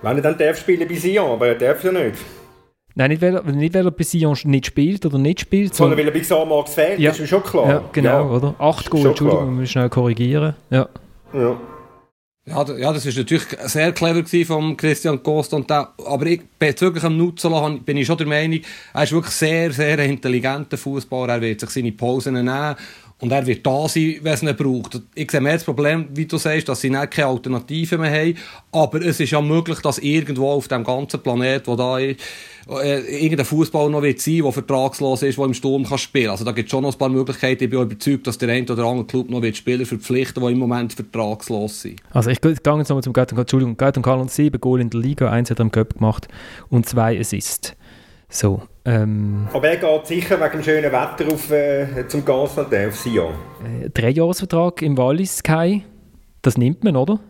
[0.00, 2.18] Wenn er dann darf spielen bei Sion, aber er darf ja nicht.
[2.94, 5.74] Nein, nicht weil, er, nicht weil er bei Sion nicht spielt oder nicht spielt.
[5.74, 7.10] Sondern weil er bei Xamax fehlt, ja.
[7.10, 7.68] ist schon klar.
[7.68, 8.22] Ja, genau, ja.
[8.22, 8.54] oder?
[8.58, 10.54] Acht Goal, Entschuldigung, wir müssen schnell korrigieren.
[10.70, 10.88] Ja.
[11.32, 11.56] ja.
[12.50, 15.56] Ja, ja, das ist natürlich sehr clever von Christian Costa.
[15.56, 18.60] Und der, aber ich, bezüglich am Nutzela bin ich schon der Meinung,
[18.92, 21.34] er ist wirklich sehr, sehr intelligenter Fußballer.
[21.34, 22.74] Er wird sich seine Pausen nehmen
[23.20, 25.00] und er wird da sein, wenn es braucht.
[25.14, 28.34] Ich sehe mehr das Problem, wie du sagst, dass sie keine Alternative mehr haben.
[28.72, 32.20] Aber es ist ja möglich, dass irgendwo auf dem ganzen Planet, wo da ist,
[32.68, 36.30] äh, irgendein Fußball noch wird sein, der vertragslos ist, der im Sturm kann spielen.
[36.30, 37.64] Also da gibt es schon noch ein paar Möglichkeiten.
[37.64, 40.58] Ich bin überzeugt, dass der eine oder andere Club noch wird Spieler verpflichten, die im
[40.58, 42.00] Moment vertragslos sind.
[42.10, 45.00] Also ich gehe jetzt nochmal zum Gaetan, Entschuldigung, Gaetan Karl und sieben Goal in der
[45.00, 46.28] Liga, eins hat er im Cup gemacht
[46.70, 47.74] und zwei Assists.
[48.30, 52.96] So, ähm, Aber er geht sicher wegen dem schönen Wetter auf, äh, zum Gasland auf
[52.96, 53.34] Sion.
[53.64, 55.84] Äh, Dreijahresvertrag im Wallis Kai,
[56.42, 57.20] das nimmt man, oder?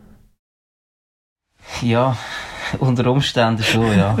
[1.81, 2.17] Ja,
[2.79, 4.17] unter Umständen schon, ja.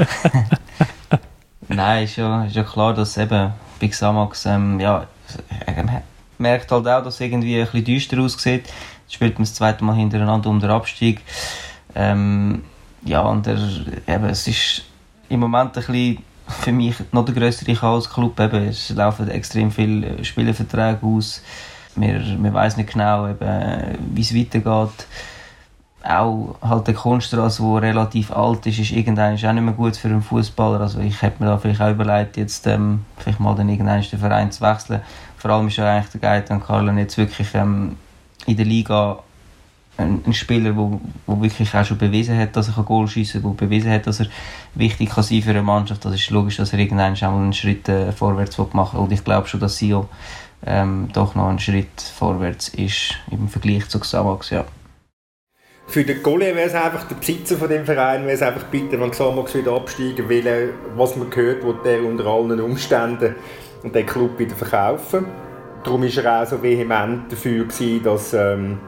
[1.67, 5.07] Nein, ist ja, ist ja klar, dass eben bei Xamax, ähm, ja,
[5.67, 6.01] man
[6.37, 8.65] merkt halt auch, dass es irgendwie ein bisschen düster aussieht.
[9.03, 11.21] Jetzt spielt man das zweite Mal hintereinander um den Abstieg.
[11.95, 12.63] Ähm,
[13.03, 13.57] ja, und der,
[14.07, 14.83] eben, es ist
[15.29, 16.17] im Moment ein bisschen
[16.51, 18.39] für mich noch der größere Chaos-Club.
[18.39, 21.41] Eben, es laufen extrem viele Spielerverträge aus.
[21.95, 25.07] Man, man weiß nicht genau, wie es weitergeht.
[26.03, 30.07] Auch halt der Kunststraße, der relativ alt ist, ist irgendwann auch nicht mehr gut für
[30.07, 30.81] einen Fußballer.
[30.81, 34.19] Also ich hätte mir da vielleicht auch überlegt, jetzt ähm, vielleicht mal den irgendwann den
[34.19, 35.01] Verein zu wechseln.
[35.37, 37.97] Vor allem ist ja eigentlich der Gaetan Carlen jetzt wirklich ähm,
[38.47, 39.19] in der Liga
[40.01, 43.65] ein, ein Spieler, der wirklich auch schon bewiesen hat, dass er Goal schießen kann, der
[43.65, 44.27] bewiesen hat, dass er
[44.75, 46.03] wichtig kann sein für eine Mannschaft.
[46.05, 49.05] Das ist logisch, dass er irgendwann schon einen Schritt äh, vorwärts machen will.
[49.05, 50.09] Und ich glaube schon, dass Sio
[50.65, 54.65] ähm, doch noch einen Schritt vorwärts ist im Vergleich zu Xamax, ja.
[55.87, 58.99] Für den Golé wäre es einfach der Besitzer von dem Verein, wäre es einfach bitte,
[58.99, 63.35] wenn Xamax wieder absteigen will, was man gehört, wo der unter allen Umständen
[63.83, 65.25] den Club wieder verkaufen.
[65.83, 68.79] Darum war er auch so vehement dafür gewesen, dass ähm,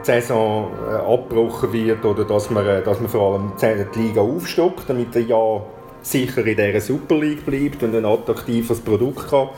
[0.00, 3.52] die Saison äh, abgebrochen wird oder dass man, äh, dass man vor allem
[3.94, 5.62] die Liga aufstockt, damit er ja
[6.02, 9.48] sicher in dieser Super League bleibt und ein attraktives Produkt kann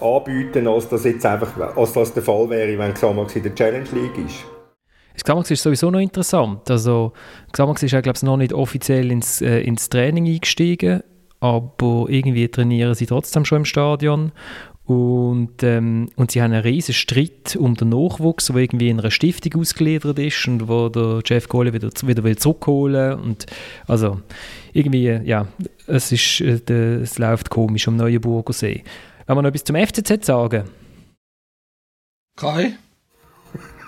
[0.00, 3.88] anbieten, als das jetzt einfach, als das der Fall wäre, wenn Xamax in der Challenge
[3.92, 4.44] League ist.
[5.22, 6.70] Xamax ist sowieso noch interessant.
[6.70, 7.12] Also,
[7.52, 11.02] Xamax ist ja, glaube ich, noch nicht offiziell ins, äh, ins Training eingestiegen,
[11.40, 14.32] aber irgendwie trainieren sie trotzdem schon im Stadion.
[14.90, 19.12] Und, ähm, und sie haben einen riesen Streit um den Nachwuchs, der irgendwie in einer
[19.12, 23.46] Stiftung ausgeliefert ist und wo der Jeff Kohler wieder, wieder will zurückholen und
[23.86, 24.20] also
[24.72, 25.46] irgendwie, ja,
[25.86, 28.82] es, ist, äh, es läuft komisch am Neuenburger See.
[29.26, 30.64] Wenn wir noch etwas zum FCZ sagen?
[32.36, 32.72] Kai?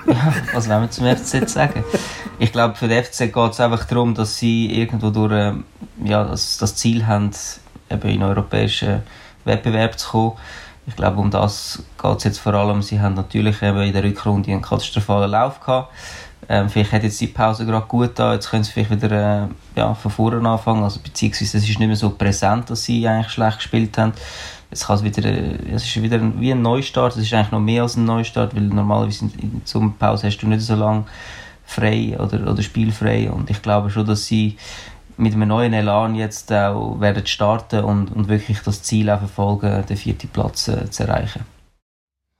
[0.06, 1.82] ja, was wollen wir zum FCZ sagen?
[2.38, 5.54] Ich glaube, für den FCZ geht es einfach darum, dass sie irgendwo durch äh,
[6.04, 7.32] ja, das, das Ziel haben,
[7.90, 9.02] eben in den europäischen
[9.44, 10.36] Wettbewerb zu kommen.
[10.86, 12.82] Ich glaube, um das geht es jetzt vor allem.
[12.82, 15.92] Sie haben natürlich eben in der Rückrunde einen katastrophalen Lauf gehabt.
[16.48, 19.48] Ähm, vielleicht hat jetzt die Pause gerade gut da, jetzt können sie vielleicht wieder äh,
[19.76, 23.32] ja, von vorne anfangen, also beziehungsweise es ist nicht mehr so präsent, dass sie eigentlich
[23.32, 24.12] schlecht gespielt haben.
[24.68, 25.30] Jetzt kann es wieder,
[25.72, 28.56] es ist wieder ein, wie ein Neustart, es ist eigentlich noch mehr als ein Neustart,
[28.56, 31.04] weil normalerweise in, in der Sommerpause hast du nicht so lange
[31.64, 34.56] frei oder, oder spielfrei und ich glaube schon, dass sie
[35.16, 39.84] mit einem neuen Elan jetzt auch werden starten und, und wirklich das Ziel auch verfolgen,
[39.86, 41.44] den vierten Platz äh, zu erreichen.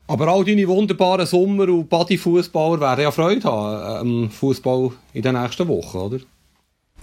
[0.08, 5.40] Aber all deine wunderbaren Sommer- und Bodyfußballer werden ja Freude haben am Fußball in den
[5.40, 6.18] nächsten Wochen, oder?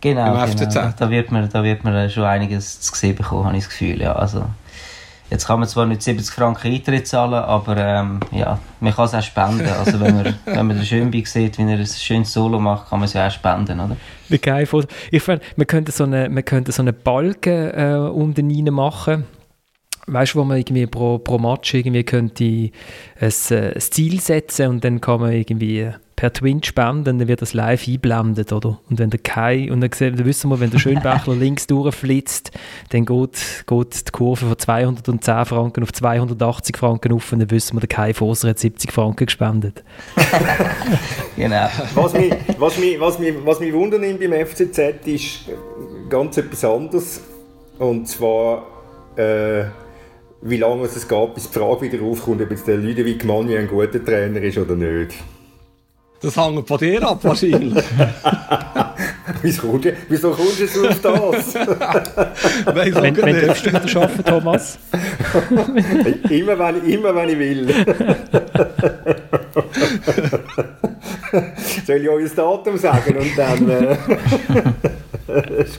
[0.01, 0.91] Genau, genau.
[0.97, 4.01] Da, wird man, da wird man schon einiges zu sehen bekommen, habe ich das Gefühl.
[4.01, 4.45] Ja, also,
[5.29, 9.13] Jetzt kann man zwar nicht 70 Franken Eintritt zahlen, aber ähm, ja, man kann es
[9.13, 9.67] auch spenden.
[9.67, 12.99] Also wenn man, wenn man den Schönbein sieht, wie er ein schönes Solo macht, kann
[12.99, 13.95] man es ja auch spenden, oder?
[14.27, 14.67] Wie geil.
[15.11, 18.73] Ich finde, man könnte so eine, man könnte so eine Balken äh, um den rein
[18.73, 19.25] machen.
[20.07, 22.71] Weißt du, wo man irgendwie pro, pro Match irgendwie könnte ein,
[23.21, 27.53] äh, ein Ziel setzen und dann kann man irgendwie per Twin spenden, dann wird das
[27.53, 28.77] live eingeblendet, oder?
[28.89, 32.51] Und wenn der Kai, und dann, sehen, dann wissen wir, wenn der Schönbächler links durchflitzt,
[32.89, 37.77] dann geht, geht die Kurve von 210 Franken auf 280 Franken auf und dann wissen
[37.77, 39.81] wir, der Kai Foser hat 70 Franken gespendet.
[41.37, 41.69] genau.
[41.95, 45.45] Was mich, was, mich, was, mich, was mich wundernimmt beim FCZ ist
[46.09, 47.21] ganz etwas anderes.
[47.77, 48.67] Und zwar,
[49.15, 49.63] äh,
[50.41, 53.69] wie lange es geht, bis die Frage wieder aufkommt, ob jetzt der Ludovic Magni ein
[53.69, 55.15] guter Trainer ist oder nicht.
[56.21, 57.73] Das hängt von dir ab, wahrscheinlich.
[59.41, 59.67] wieso,
[60.31, 61.55] kommst du, du auf das?
[62.65, 64.79] Weiss wenn wenn darfst du wieder arbeiten, Thomas?
[66.29, 67.73] immer, wenn, immer wenn ich will.
[71.87, 73.69] Soll ich euch das Datum sagen und dann...
[73.69, 73.97] Äh,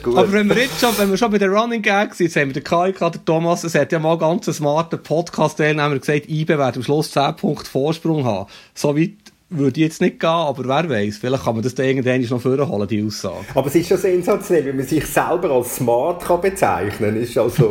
[0.05, 2.47] Aber wenn wir jetzt schon, wenn wir schon bei der Running Gag sind, jetzt haben
[2.47, 6.57] wir den Kai der Thomas, es hat ja mal ganz einen smarten Podcast-Teilnehmer gesagt, IBE
[6.57, 8.49] wird am Schluss 10 Punkte Vorsprung haben.
[8.73, 12.21] So weit würde jetzt nicht gehen, aber wer weiß, vielleicht kann man das dann irgendwann
[12.21, 13.45] noch vorholen, die Aussage.
[13.53, 17.37] Aber es ist schon sensationell, wenn man sich selber als smart kann bezeichnen kann, ist
[17.37, 17.69] also...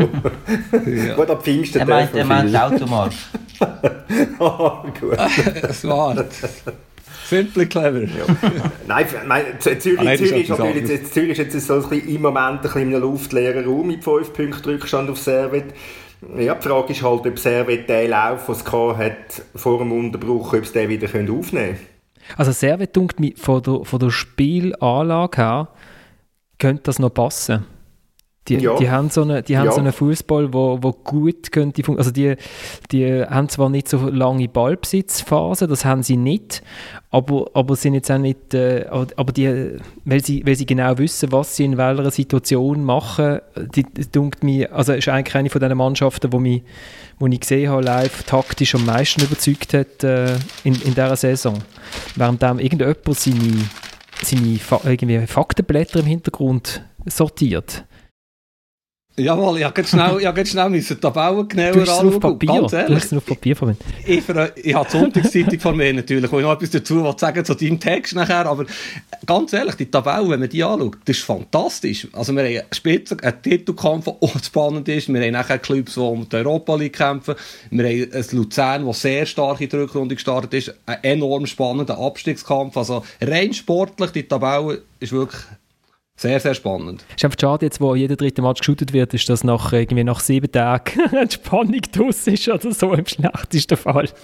[0.86, 1.14] ja.
[1.16, 3.12] gut, ab Pfingsten Er meint, er meint Automat.
[4.38, 5.18] oh, gut.
[5.72, 6.26] smart.
[7.26, 8.02] Simply clever.
[8.02, 8.26] Ja.
[8.86, 12.22] Nein, mein, Zürich, ah, nein, Zürich, ist natürlich, Zürich ist jetzt so ein bisschen, im
[12.22, 15.66] Moment ein bisschen in einem luftleeren Raum mit 5 Punkten Rückstand auf Servet.
[16.38, 18.64] Ja, die Frage ist halt, ob Servet den Lauf, den es
[18.98, 21.78] hat, vor dem Unterbruch, ob es den wieder aufnehmen können.
[22.37, 22.96] Also Servet
[23.38, 25.68] von der, von der Spielanlage her,
[26.59, 27.64] könnte das noch passen.
[28.58, 28.76] Die, ja.
[28.76, 29.70] die haben so einen, ja.
[29.70, 32.34] so einen Fußball, wo, wo gut könnte also die,
[32.90, 36.62] die haben zwar nicht so lange Ballbesitzphase, das haben sie nicht,
[37.10, 41.30] aber, aber sind jetzt auch nicht, äh, aber die, weil sie, weil sie genau wissen,
[41.32, 43.40] was sie in welcher Situation machen,
[43.74, 46.62] die, die mir, also ist eigentlich eine von den Mannschaften, wo mich,
[47.18, 50.34] wo ich gesehen habe, live taktisch am meisten überzeugt hat äh,
[50.64, 51.58] in, in dieser Saison.
[52.16, 53.68] Während dem irgendjemand seine,
[54.22, 57.84] seine irgendwie Faktenblätter im Hintergrund sortiert.
[59.16, 62.09] Jawohl, ich habe schnell, ich habe schnell müssen die Tabellen genauer anschauen.
[62.09, 62.87] Auf Papier.
[62.87, 63.77] Du hast auf Papier von mir.
[64.07, 67.55] Ich, ich habe die Sonntagszeitung von mir natürlich, wo ich noch etwas dazu sagen zu
[67.55, 68.64] deinem Text nachher, aber
[69.27, 72.09] ganz ehrlich, die Tabelle, wenn man die anschaut, das ist fantastisch.
[72.12, 76.37] Also wir haben einen Titelkampf, der spannend ist, wir haben nachher Clubs, die um die
[76.37, 77.35] Europa League kämpfen,
[77.70, 81.99] wir haben ein Luzern, das sehr stark in der Rückrunde gestartet ist, ein enorm spannender
[81.99, 85.42] Abstiegskampf, also rein sportlich, die Tabelle ist wirklich
[86.20, 87.02] sehr, sehr spannend.
[87.09, 90.04] Es ist einfach schade, jetzt, wo jeder dritte Match geshootet wird, ist, dass nach, irgendwie
[90.04, 94.09] nach sieben Tagen die Spannung draus ist oder so im schlechtesten Fall.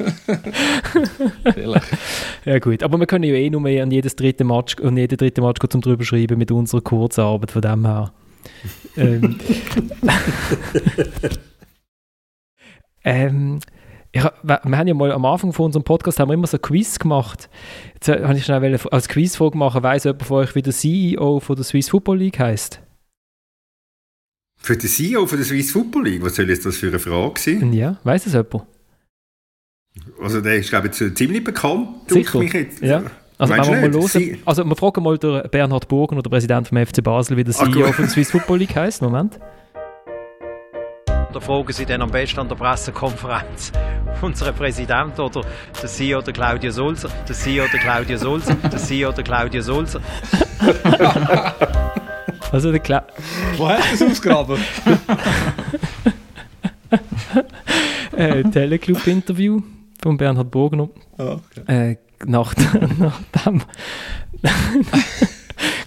[2.44, 5.16] Ja gut, aber wir können ja eh nur mehr an jedes dritte Match, an jeden
[5.16, 8.12] dritten Match zum drüber schreiben mit unserer Kurzarbeit, von dem her.
[8.96, 9.38] ähm,
[13.04, 13.60] ähm,
[14.16, 16.98] ich, wir haben ja mal am Anfang von unserem Podcast haben wir immer so Quiz
[16.98, 17.48] gemacht.
[17.94, 21.40] Jetzt äh, habe ich schnell als Quizfrage machen, weiss jemand von euch, wie der CEO
[21.40, 22.80] von der Swiss Football League heißt?
[24.58, 26.24] Für den CEO von der Swiss Football League?
[26.24, 27.72] Was soll jetzt das für eine Frage sein?
[27.72, 28.66] Ja, weiss das jemand?
[30.20, 31.88] Also der ist, glaube ich, ziemlich bekannt.
[32.08, 32.38] Sicher?
[32.38, 32.82] Mich jetzt.
[32.82, 33.02] Ja.
[33.38, 36.78] Also, wenn wir, mal hören, also wir fragen mal den Bernhard Burgen, der Präsident vom
[36.78, 39.02] FC Basel, wie der CEO Ach, von der Swiss Football League heißt.
[39.02, 39.38] Moment.
[41.36, 43.70] Da fragen Sie dann am besten an der Pressekonferenz
[44.22, 45.42] unseren Präsidenten oder
[45.82, 50.00] der CEO der Claudia Sulzer, der CEO der Claudia Sulzer, der CEO der Claudia Sulzer.
[52.52, 53.06] also der Kla
[53.58, 54.56] Wo hast du das ausgraben?
[58.16, 59.60] äh, Teleclub-Interview
[60.02, 60.88] von Bernhard Burgner.
[61.18, 61.90] Oh, okay.
[61.90, 62.54] äh, nach,
[62.98, 63.60] nach dem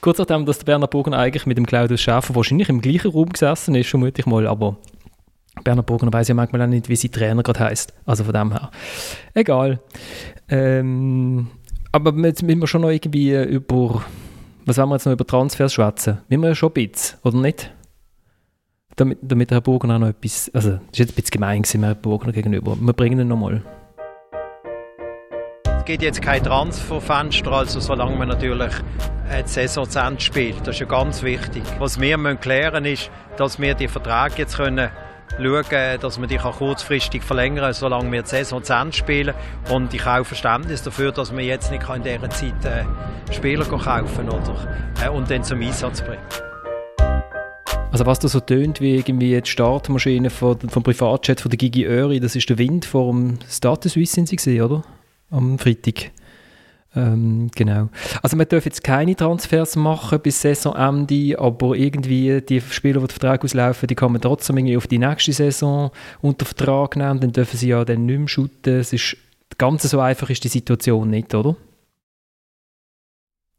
[0.01, 3.29] Kurz nachdem, dass der Bernhard Burgner eigentlich mit dem Claudius Schäfer wahrscheinlich im gleichen Raum
[3.29, 4.77] gesessen ist, vermute ich mal, aber
[5.63, 7.93] Bernhard Burgner weiß ja manchmal auch nicht, wie sein Trainer gerade heißt.
[8.05, 8.71] Also von dem her.
[9.33, 9.79] Egal.
[10.47, 11.47] Ähm,
[11.91, 14.03] aber jetzt müssen wir schon noch irgendwie über.
[14.65, 16.19] Was wollen wir jetzt noch über Transfers schwätzen?
[16.27, 17.71] Müssen wir ja schon ein bisschen, oder nicht?
[18.95, 20.51] Damit, damit Herr Burgner auch noch etwas.
[20.53, 22.77] Also, das ist jetzt ein bisschen gemein gewesen, Herr Burgner gegenüber.
[22.79, 23.63] Wir bringen ihn nochmal.
[25.65, 28.73] Es gibt jetzt kein Transferfenster, also solange man natürlich
[29.29, 30.59] die Saison zu Ende spielt.
[30.59, 31.63] Das ist ja ganz wichtig.
[31.79, 34.89] Was wir müssen klären ist, dass wir die Verträge jetzt können
[35.37, 39.33] schauen, dass man die kurzfristig verlängern kann, solange wir die Saison zu Ende spielen.
[39.69, 43.65] Und ich habe auch Verständnis dafür, dass man jetzt nicht in dieser Zeit äh, Spieler
[43.65, 44.67] kaufen oder,
[45.03, 46.23] äh, und dann zum Einsatz bringen.
[47.91, 51.85] Also was da so tönt wie irgendwie die Startmaschine von, vom Privatjet von der Gigi
[51.85, 54.83] Öri, das ist der Wind vor dem Status Suisse sind sie gesehen, oder?
[55.31, 56.11] Am Freitag.
[56.95, 57.89] Ähm, genau.
[58.23, 63.09] Also man darf jetzt keine Transfers machen bis Saisonende, aber irgendwie die Spieler, die den
[63.09, 67.31] Vertrag auslaufen, die kann man trotzdem irgendwie auf die nächste Saison unter Vertrag nehmen, dann
[67.31, 68.79] dürfen sie ja dann nicht mehr shooten.
[68.79, 69.17] Es ist,
[69.57, 71.55] ganz so einfach ist die Situation nicht, oder?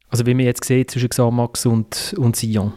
[0.09, 2.73] Also wie man jetzt sieht zwischen Xamax und, und Sion.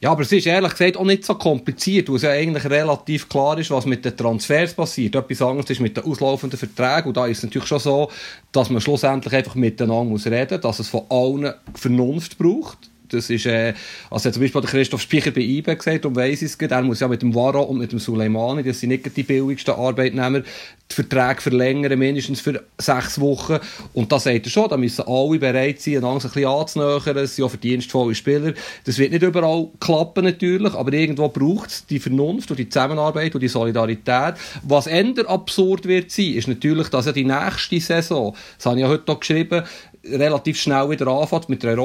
[0.00, 3.30] Ja, aber es ist ehrlich gesagt auch nicht so kompliziert, weil es ja eigentlich relativ
[3.30, 5.14] klar ist, was mit den Transfers passiert.
[5.14, 7.08] Etwas anderes ist mit den auslaufenden Verträgen.
[7.08, 8.10] Und da ist es natürlich schon so,
[8.52, 12.90] dass man schlussendlich einfach miteinander reden muss, dass es von allen Vernunft braucht.
[13.08, 13.74] Das ist, äh,
[14.10, 17.00] also zum Beispiel der Christoph Spicher bei IBE gesagt, um weiss es geht, er muss
[17.00, 20.42] ja mit dem Vara und mit dem Suleimani, das sind nicht die billigsten Arbeitnehmer,
[20.90, 23.58] die Verträge verlängern, mindestens für sechs Wochen.
[23.92, 27.36] Und da sagt er schon, da müssen alle bereit sein, einander ein bisschen anzunähern, es
[27.36, 28.54] sind ja verdienstvolle Spieler.
[28.84, 33.34] Das wird nicht überall klappen natürlich, aber irgendwo braucht es die Vernunft und die Zusammenarbeit
[33.34, 34.34] und die Solidarität.
[34.62, 38.82] Was änder absurd wird sein, ist natürlich, dass ja die nächste Saison, das habe ich
[38.82, 39.64] ja heute auch geschrieben,
[40.04, 41.78] relativ schnell wieder anfängt mit der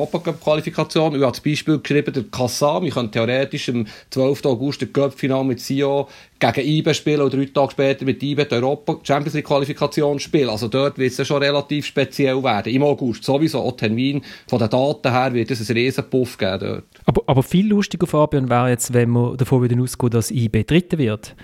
[1.13, 1.15] Europacup-Qualifikation.
[1.15, 4.45] Ich habe zum Beispiel geschrieben, der Kassam, ich kann theoretisch am 12.
[4.45, 6.07] August den Cup-Final mit Sio
[6.39, 10.49] gegen IBE spielen und drei Tage später mit IBE die Europa-Champions League-Qualifikation spielen.
[10.49, 12.73] Also dort wird es schon relativ speziell werden.
[12.73, 16.59] Im August sowieso, auch Termin von den Daten her wird es einen riesen Puff geben
[16.59, 16.83] dort.
[17.05, 21.35] Aber, aber viel lustiger, Fabian, wäre jetzt, wenn man davon ausgehen, dass IBE Dritter wird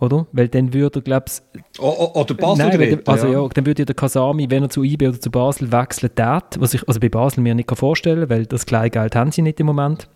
[0.00, 0.26] oder?
[0.32, 1.80] Weil dann würde er, glaube ich...
[1.80, 3.42] Oder Basel nein, dritt, Also ja.
[3.42, 3.48] ja.
[3.48, 6.86] dann würde der Kasami, wenn er zu IB oder zu Basel wechseln tät, was ich
[6.88, 10.08] also bei Basel mir nicht vorstellen kann, weil das Kleingeld haben sie nicht im Moment.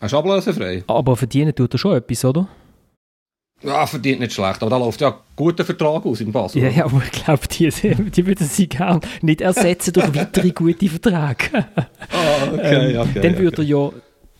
[0.00, 0.82] Hast du ablösefrei?
[0.86, 2.48] Aber verdienen tut er schon etwas, oder?
[3.62, 6.62] Ja, verdient nicht schlecht, aber da läuft ja ein guter Vertrag aus in Basel.
[6.62, 7.68] Ja, ja aber ich glaube, die,
[8.10, 11.66] die würden sie gerne nicht ersetzen durch weitere gute Verträge.
[12.10, 13.20] Ah, okay, ähm, okay.
[13.20, 13.90] Dann würde er ja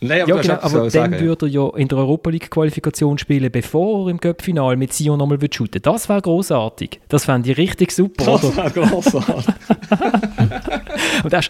[0.02, 3.18] Nein, aber, ja, genau, aber dann sagen, würde er ja in der Europa League Qualifikation
[3.18, 7.00] spielen, bevor er im Cup-Final mit Sion nochmal shooten Das wäre großartig.
[7.08, 8.24] Das fände ich richtig super.
[8.24, 9.54] Das wäre großartig.
[11.24, 11.48] und das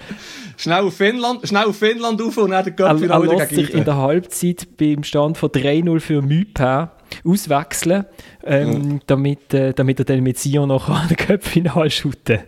[0.59, 3.85] schnell auf Finnland, schnell auf Finnland auf und dann den Cup-Final wieder gegen sich in
[3.85, 6.93] der Halbzeit beim Stand von 3-0 für Mypa
[7.25, 8.05] auswechseln,
[8.45, 9.01] ähm, mhm.
[9.07, 12.41] damit, äh, damit er dann mit Sion noch an den Cup-Final shooten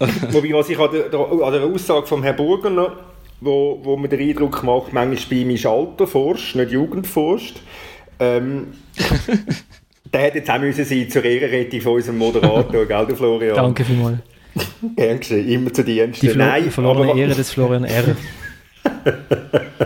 [0.00, 2.92] Wobei, was ich an der, an der Aussage von Herrn Burger noch
[3.40, 7.60] wo, wo man den Eindruck macht, manchmal bei ihm ist Alter forscht, nicht Jugend forscht.
[8.18, 8.68] Ähm,
[10.12, 13.56] der hätte jetzt auch müssen sein zur Ehrenrettung von unserem Moderator, gell, Florian?
[13.56, 14.18] Danke vielmals.
[14.96, 16.26] Gern geschehen, immer zu Diensten.
[16.26, 18.16] Die Flo Nein, verlorene aber, Ehre des Florian R.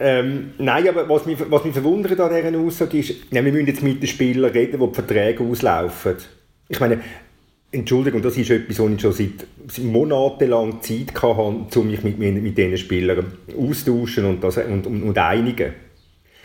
[0.00, 3.66] ähm, nein, aber was mich, was mich verwundert an dieser Aussage ist, ja, wir müssen
[3.66, 6.16] jetzt mit den Spielern reden, die die Verträge auslaufen.
[6.68, 7.00] Ich meine,
[7.74, 12.58] Entschuldigung, das ist etwas, wo ich schon seit monatelang Zeit hatte, um mich mit, mit
[12.58, 15.72] diesen Spielern austauschen und, das, und, und, und einigen.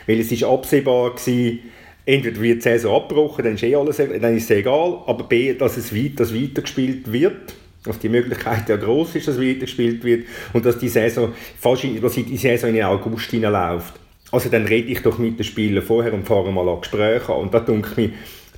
[0.06, 1.58] Weil es war absehbar, gewesen,
[2.06, 5.52] entweder wird die Saison abgebrochen, dann ist, eh alles, dann ist es egal, aber B,
[5.52, 7.54] dass es weit, dass weitergespielt wird,
[7.84, 10.24] dass die Möglichkeit ja groß ist, dass weitergespielt wird
[10.54, 13.92] und dass die Saison, fast in, dass die Saison in den August hineinläuft.
[14.32, 17.36] also dann rede ich doch mit den Spielern vorher und fahre mal ein Gespräch an.
[17.36, 18.10] Und da denke ich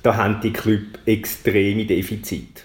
[0.03, 2.63] da haben die Club extreme Defizite.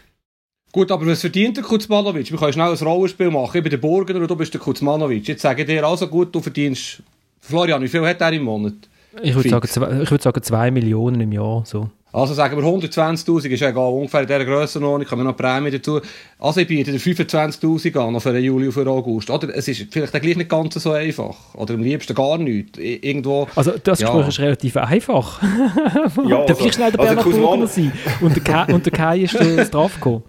[0.72, 2.30] Gut, aber was verdient der Kuzmanovic?
[2.30, 3.56] Wir können schnell ein Rollenspiel machen.
[3.56, 5.26] Ich bin der Burgener und du bist der Kuzmanovic.
[5.26, 7.02] Jetzt sage ich dir also gut, du verdienst...
[7.40, 8.74] Florian, wie viel hat er im Monat?
[9.22, 11.64] Ich würde sagen, ich würd sagen 2 Millionen im Jahr.
[11.64, 11.90] So.
[12.16, 16.00] Also sagen wir 120'000, ist egal, ungefähr in dieser Grössenordnung, kann man noch Prämie dazu.
[16.38, 19.28] Also ich biete 25'000 an, noch für den Juli und für August.
[19.28, 21.36] Oder es ist vielleicht gleich nicht ganz so einfach.
[21.52, 22.78] Oder am liebsten gar nichts.
[22.78, 24.06] Irgendwo, also das ja.
[24.06, 25.42] Gespräch ist relativ einfach.
[26.26, 27.92] ja, also, Darf ich schnell der also Bernhard Burgener sein?
[28.22, 30.22] Und der, Kai, und der Kai ist der Strafko.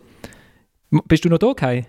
[1.07, 1.85] Bist du noch da, Kai?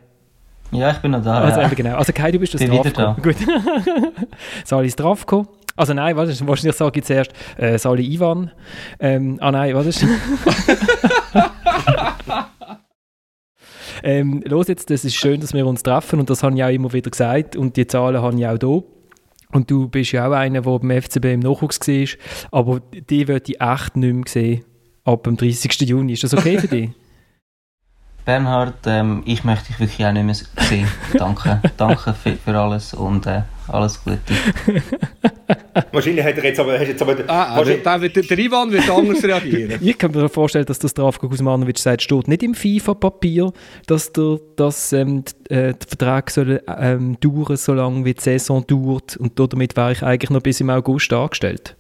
[0.71, 1.41] Ja, ich bin noch da.
[1.41, 1.69] Also, ja.
[1.71, 1.97] genau.
[1.97, 3.21] also Kai, du bist der Strafko.
[3.21, 3.37] Gut.
[4.65, 5.58] Sali Strafko.
[5.79, 8.51] Also nein, was ist, wahrscheinlich sage ich zuerst äh, Sali Ivan.
[8.99, 10.05] Ähm, ah nein, was ist...
[14.03, 16.68] ähm, los jetzt, das ist schön, dass wir uns treffen und das habe ich auch
[16.68, 18.83] immer wieder gesagt und die Zahlen habe ich auch hier.
[19.53, 22.09] Und du bist ja auch einer, der beim FCB im Nachwuchs war,
[22.51, 24.64] aber die würde ich echt nicht mehr sehen
[25.05, 25.81] ab dem 30.
[25.83, 26.14] Juni.
[26.14, 26.91] Ist das okay für dich?
[28.29, 30.87] Bernhard, ähm, ich möchte dich wirklich auch nicht mehr sehen.
[31.14, 31.62] Danke.
[31.79, 34.18] Danke für, für alles und äh, alles Gute.
[35.93, 36.79] wahrscheinlich hat er jetzt aber...
[36.79, 39.79] Hast jetzt aber ah, ah der, der, der, Ivan wird anders reagieren.
[39.81, 43.51] ich kann mir vorstellen, dass das Zdravko Kuzmanovic sagt, steht nicht im FIFA-Papier,
[43.87, 49.16] dass der, dass, ähm, äh, der Vertrag soll ähm, dauern, solange wie die Saison dauert
[49.16, 51.79] und damit wäre ich eigentlich noch bis im August angestellt.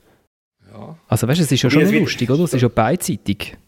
[0.72, 0.96] Ja.
[1.08, 2.44] Also weißt du, es ist ja schon lustig, oder?
[2.44, 3.58] Es ist ja beidseitig.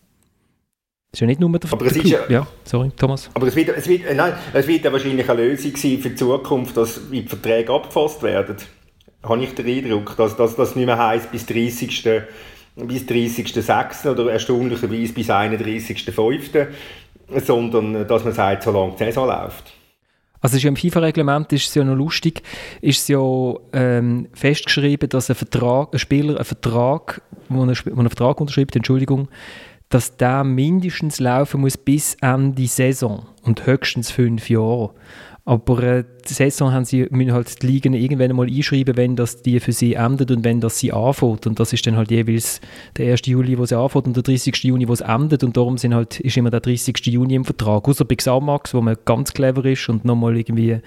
[1.10, 3.30] Das ist ja nicht nur der aber es ist ja, ja, sorry, Thomas.
[3.34, 6.10] Aber es wird, es wird, äh, nein, es wird ja wahrscheinlich eine Lösung sein für
[6.10, 8.56] die Zukunft, dass die Verträge abgefasst werden.
[9.24, 11.88] Habe ich den Eindruck, dass das nicht mehr heisst bis 30.
[12.76, 14.08] bis 30.06.
[14.08, 16.68] oder erstaunlicherweise bis 31.05.,
[17.44, 19.72] sondern dass man sagt, solange die Saison läuft.
[20.40, 22.42] Also ist ja im FIFA-Reglement ist es ja noch lustig,
[22.80, 23.20] ist es ja
[23.72, 27.74] ähm, festgeschrieben, dass ein Vertrag, ein Spieler einen Vertrag, wo wo einen
[28.08, 29.28] Vertrag unterschreibt, Entschuldigung,
[29.90, 34.92] dass der mindestens laufen muss bis Ende Saison und höchstens fünf Jahre.
[35.44, 39.42] Aber äh, die Saison haben sie, müssen halt die Ligen irgendwann mal einschreiben, wenn das
[39.42, 41.46] die für sie endet und wenn das sie anfängt.
[41.46, 42.60] Und das ist dann halt jeweils
[42.96, 43.26] der 1.
[43.26, 44.54] Juli, wo sie anfängt und der 30.
[44.62, 45.42] Juni, wo es endet.
[45.42, 46.94] Und darum sind halt, ist immer der 30.
[47.06, 47.88] Juni im Vertrag.
[47.88, 50.78] Außer bei Xamax, wo man ganz clever ist und nochmal irgendwie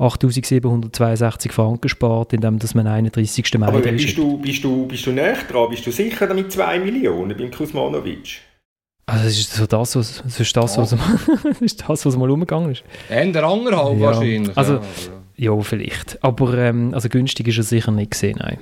[0.00, 3.58] 8'762 Franken spart, indem dass man 31.
[3.58, 5.68] Mai Aber bist du, bist, du, bist du näher dran?
[5.68, 8.40] Bist du sicher damit 2 Millionen beim Kuzmanovic?
[9.04, 12.30] Also das ist so das, was, das ist das, was, das ist das, was mal
[12.30, 12.82] umgegangen ist.
[13.10, 14.06] Eher anderthalb ja.
[14.06, 14.56] wahrscheinlich.
[14.56, 14.74] Also,
[15.36, 16.22] ja, ja vielleicht.
[16.24, 18.58] Aber ähm, also günstig ist er sicher nicht gesehen, nein.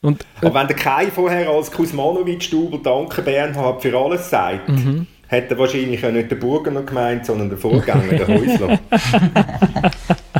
[0.00, 5.06] Und, äh, Aber wenn der Kai vorher als Kuzmanovic-Double Danke Bernhard für alles sagt, mhm.
[5.28, 8.80] hat er wahrscheinlich auch nicht den Burger gemeint, sondern den Vorgänger, den Häusler.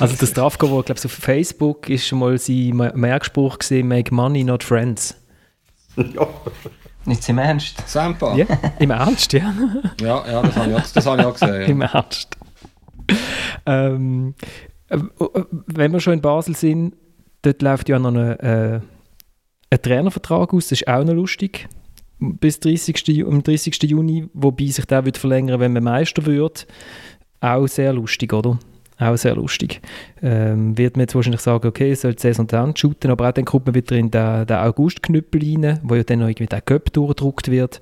[0.10, 4.44] Also der Strafko, der glaube auf Facebook ist schon mal sein Merkspruch gesehen, Make Money,
[4.44, 5.14] not Friends.
[5.96, 6.26] Ja.
[7.04, 7.82] Nicht im Ernst?
[7.86, 8.34] Sampa?
[8.34, 8.46] Ja,
[8.78, 9.54] im Ernst, ja.
[10.00, 11.60] ja, ja, das habe ich, auch, das habe ich auch gesehen.
[11.60, 11.66] Ja.
[11.66, 12.36] Im Ernst.
[13.66, 14.34] Ähm,
[14.88, 14.98] äh,
[15.66, 16.94] wenn wir schon in Basel sind,
[17.42, 18.80] dort läuft ja noch eine, äh,
[19.70, 21.68] ein Trainervertrag aus, das ist auch noch lustig.
[22.18, 23.24] Bis 30.
[23.26, 23.82] am 30.
[23.82, 26.66] Juni, wobei sich der wird verlängern, wenn man Meister wird.
[27.40, 28.58] Auch sehr lustig, oder?
[29.00, 29.80] Auch sehr lustig.
[30.22, 33.32] Ähm, wird man jetzt wahrscheinlich sagen, okay, es soll die Saison dann shooten, aber auch
[33.32, 36.60] dann kommt man wieder in den, den August-Knüppel rein, wo ja dann noch irgendwie der
[36.60, 37.80] Cup durchgedruckt wird.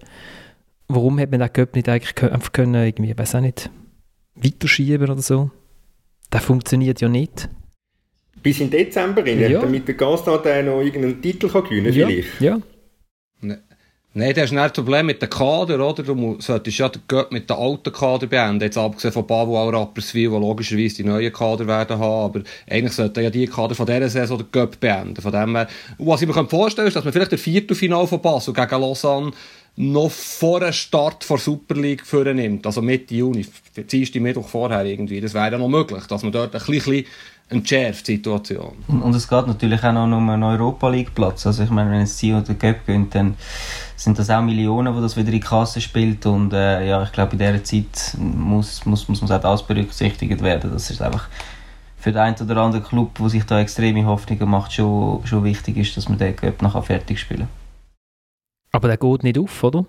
[0.86, 3.68] Warum hat man den Cup nicht eigentlich einfach können, irgendwie, ich weiß auch nicht,
[4.36, 5.50] weiterschieben oder so?
[6.32, 7.48] Der funktioniert ja nicht.
[8.40, 9.60] Bis in Dezember rein, ja.
[9.60, 12.06] damit der Gastnat noch irgendeinen Titel kann gewinnen kann, ja.
[12.06, 12.40] vielleicht.
[12.40, 12.60] Ja.
[13.40, 13.60] Ne.
[14.14, 16.02] Nein, das ist nicht das Problem mit dem Kader, oder?
[16.02, 18.64] Du solltest ja den Göpp mit dem alten Kader beenden.
[18.64, 22.24] Jetzt abgesehen von Bavo Rapperswil, die logischerweise die neuen Kader werden haben.
[22.24, 25.20] Aber eigentlich sollten ja die Kader von dieser Saison den Göpp beenden.
[25.20, 28.22] Von dem her, was ich mir vorstellen kann, ist, dass man vielleicht das Viertelfinale von
[28.22, 29.32] Basel gegen Lausanne
[29.76, 32.66] noch vor dem Start der Super League nimmt.
[32.66, 33.46] Also Mitte Juni,
[33.86, 35.20] ziehst du Mittwoch vorher irgendwie.
[35.20, 37.04] Das wäre ja noch möglich, dass man dort ein bisschen
[37.48, 38.76] entschärft, die Situation.
[38.88, 41.46] Und es geht natürlich auch noch um einen Europa League Platz.
[41.46, 43.36] Also ich meine, wenn es Ziel oder Göpp gönnt, dann
[43.96, 47.12] sind das auch Millionen, wo das wieder in die Kasse spielt und äh, ja, ich
[47.12, 50.70] glaube in dieser Zeit muss, muss, muss, muss auch das berücksichtigt werden.
[50.72, 51.28] Das ist einfach
[51.96, 55.76] für den einen oder anderen Club, der sich da extreme Hoffnungen macht, schon, schon wichtig
[55.78, 57.48] ist, dass man den Cup nachher fertig spielen
[58.72, 59.84] Aber der geht nicht auf, oder?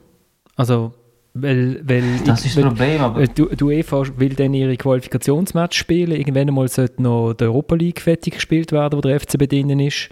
[0.55, 0.93] Also,
[1.33, 3.01] weil, weil das ist das Problem.
[3.01, 6.17] Aber du, die UEFA will dann ihre Qualifikationsmatch spielen.
[6.17, 10.09] Irgendwann einmal sollte noch die Europa League fertig gespielt werden, wo der FCB drin ist.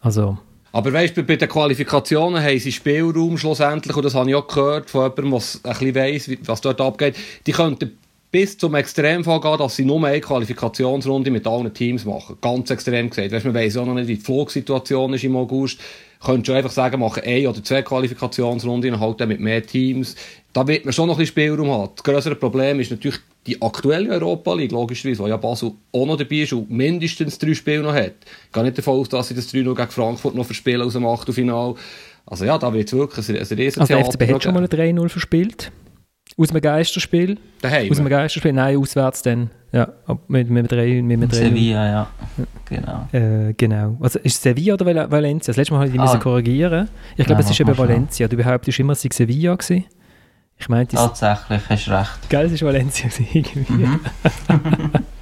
[0.00, 0.38] Also,
[0.76, 4.46] aber weißt du, bei den Qualifikationen haben sie Spielraum schlussendlich, und das habe ich auch
[4.46, 7.16] gehört von jemandem, der ein bisschen weiss, was dort abgeht.
[7.46, 7.96] Die könnten
[8.30, 12.36] bis zum Extremfall gehen, dass sie nur eine Qualifikationsrunde mit allen Teams machen.
[12.42, 13.32] Ganz extrem gesagt.
[13.32, 15.80] Weißt, man weiss auch noch nicht, wie die Flugsituation ist im August.
[16.24, 20.16] Könntest du einfach sagen, machen eine oder zwei Qualifikationsrunden halt dann mit mehr Teams.
[20.52, 21.90] Da wird man schon noch ein bisschen Spielraum haben.
[21.94, 26.16] Das größere Problem ist natürlich die aktuelle Europa League, logischerweise, wo ja Basel auch noch
[26.16, 28.14] dabei ist und mindestens drei Spiele noch hat.
[28.46, 30.94] Ich gehe nicht davon aus, dass sie das 3 noch gegen Frankfurt noch verspielen aus
[30.94, 31.74] dem Achtelfinal.
[32.26, 34.64] Also ja, da wird es wirklich ein, ein riesen Also der FCB hat schon mal
[34.64, 35.70] ein 3-0 verspielt.
[36.38, 37.38] Aus einem Geisterspiel.
[37.62, 37.90] Daheim?
[37.90, 39.50] Aus einem Geisterspiel, nein, auswärts dann.
[39.72, 39.88] Ja,
[40.28, 41.38] mit, mit, drei, mit, mit drei.
[41.38, 42.06] Sevilla, ja.
[42.66, 43.08] Genau.
[43.12, 43.96] Äh, genau.
[44.00, 45.52] Also ist es Sevilla oder Val Valencia?
[45.52, 46.16] Das letzte Mal habe ich ah.
[46.18, 46.88] korrigieren.
[47.16, 48.28] Ich glaube, es ist eben Valencia.
[48.28, 49.84] Du behauptest immer, es sei Sevilla gewesen.
[50.58, 52.28] Ich meinte, Tatsächlich, hast recht.
[52.28, 53.72] Gell, es war Valencia irgendwie.
[53.72, 54.00] Mhm.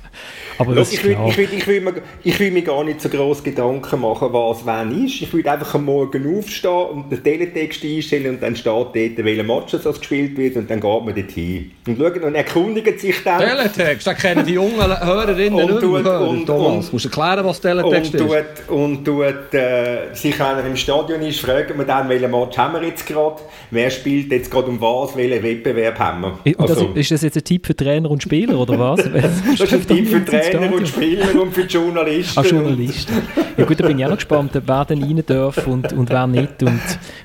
[0.58, 3.08] Aber Look, ich, will, ich, will, ich, will mir, ich will mir gar nicht so
[3.08, 5.20] groß Gedanken machen, was wann ist.
[5.20, 9.42] Ich will einfach am Morgen aufstehen und den Teletext einstellen und dann steht dort, welcher
[9.42, 11.72] Match das gespielt wird und dann geht man dorthin.
[11.86, 13.40] Und schauen und erkundigen sich dann.
[13.40, 18.20] Teletext, da kennen die jungen Hörerinnen und, und, und, Thomas, musst erklären, was Teletext und
[18.20, 18.66] ist.
[18.66, 22.56] Tut, und tut, äh, sich, wenn er im Stadion ist, fragen wir dann, welchen Match
[22.56, 26.60] haben wir jetzt gerade, wer spielt jetzt gerade um was, welchen Wettbewerb haben wir.
[26.60, 28.96] Also, das, ist das jetzt ein Tipp für Trainer und Spieler oder was?
[29.12, 32.40] das ist ein Tipp für Trainer Trainer und Spieler und für Journalisten.
[32.40, 33.22] Ach, Journalisten.
[33.56, 36.26] Ja gut, da bin ich auch noch gespannt, wer denn rein darf und, und wer
[36.26, 36.80] nicht und,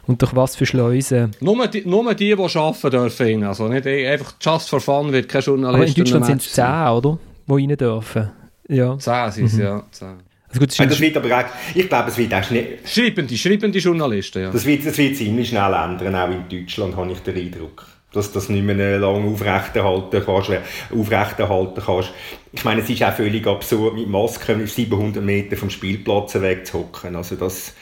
[0.07, 1.31] und durch was für Schleusen.
[1.39, 5.41] Nur die, nur die, die arbeiten dürfen Also nicht einfach just for fun wird kein
[5.41, 7.17] Journalist Aber in Deutschland sind es 10, oder?
[7.47, 8.29] Die rein dürfen.
[8.67, 8.97] Ja.
[8.97, 9.61] 10 sind es, mhm.
[9.61, 9.83] ja.
[9.91, 10.07] 10.
[10.51, 11.45] Also gut, das wird aber auch,
[11.75, 12.79] ich glaube, es wird auch schnell...
[12.83, 14.49] Schreibende, schreibende Journalisten, ja.
[14.49, 18.31] Das wird, das wird ziemlich schnell ändern, auch in Deutschland, habe ich den Eindruck dass
[18.31, 20.51] das nicht mehr lange aufrechterhalten kannst,
[20.91, 22.11] aufrechterhalten kannst.
[22.51, 27.15] Ich meine, es ist auch völlig absurd, mit Masken 700 Meter vom Spielplatz wegzuhocken.
[27.15, 27.73] Also das,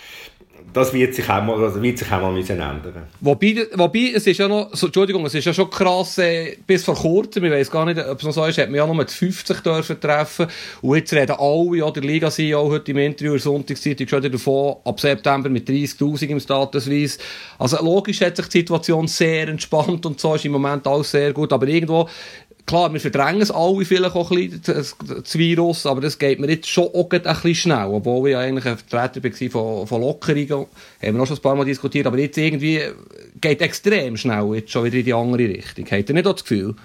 [0.73, 2.81] das wird sich auch mal, das wird sich auch mal müssen ändern.
[3.21, 6.83] Wobei, wobei, es ist ja noch, so, Entschuldigung, es ist ja schon krass, äh, bis
[6.83, 8.95] vor kurzem, ich weiß gar nicht, ob es noch so ist, hat man ja nur
[8.95, 10.47] mit 50 dürfen treffen
[10.81, 14.75] und jetzt reden alle, ja, der Liga-CEO heute im Interview in der Sonntagszeitung schon davon,
[14.83, 17.19] ab September mit 30'000 im Statusweise.
[17.57, 21.33] Also logisch hat sich die Situation sehr entspannt und so ist im Moment alles sehr
[21.33, 22.07] gut, aber irgendwo
[22.67, 26.39] klar, wir verdrängen es alle vielleicht auch ein bisschen, das, das Virus, aber das geht
[26.39, 30.01] mir jetzt schon auch ein bisschen schnell, obwohl ich eigentlich ein Vertreter war von, von
[30.01, 30.67] Lockerungen,
[31.01, 32.81] haben wir auch schon ein paar Mal diskutiert, aber jetzt irgendwie
[33.41, 35.85] geht extrem schnell jetzt schon wieder in die andere Richtung.
[35.89, 36.75] Habt ihr nicht auch das Gefühl?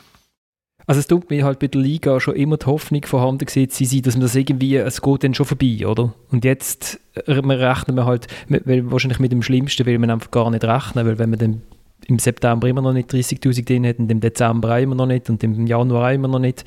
[0.87, 4.15] Also es tut mir halt bei der Liga schon immer die Hoffnung vorhanden gewesen, dass
[4.15, 6.13] man das irgendwie, es geht dann schon vorbei, oder?
[6.31, 10.51] Und jetzt äh, rechnen wir halt, weil, wahrscheinlich mit dem Schlimmsten will man einfach gar
[10.51, 11.63] nicht rechnen, weil wenn man dann
[12.07, 15.43] im September immer noch nicht 30'000 drin hat und im Dezember immer noch nicht und
[15.43, 16.65] im Januar immer noch nicht,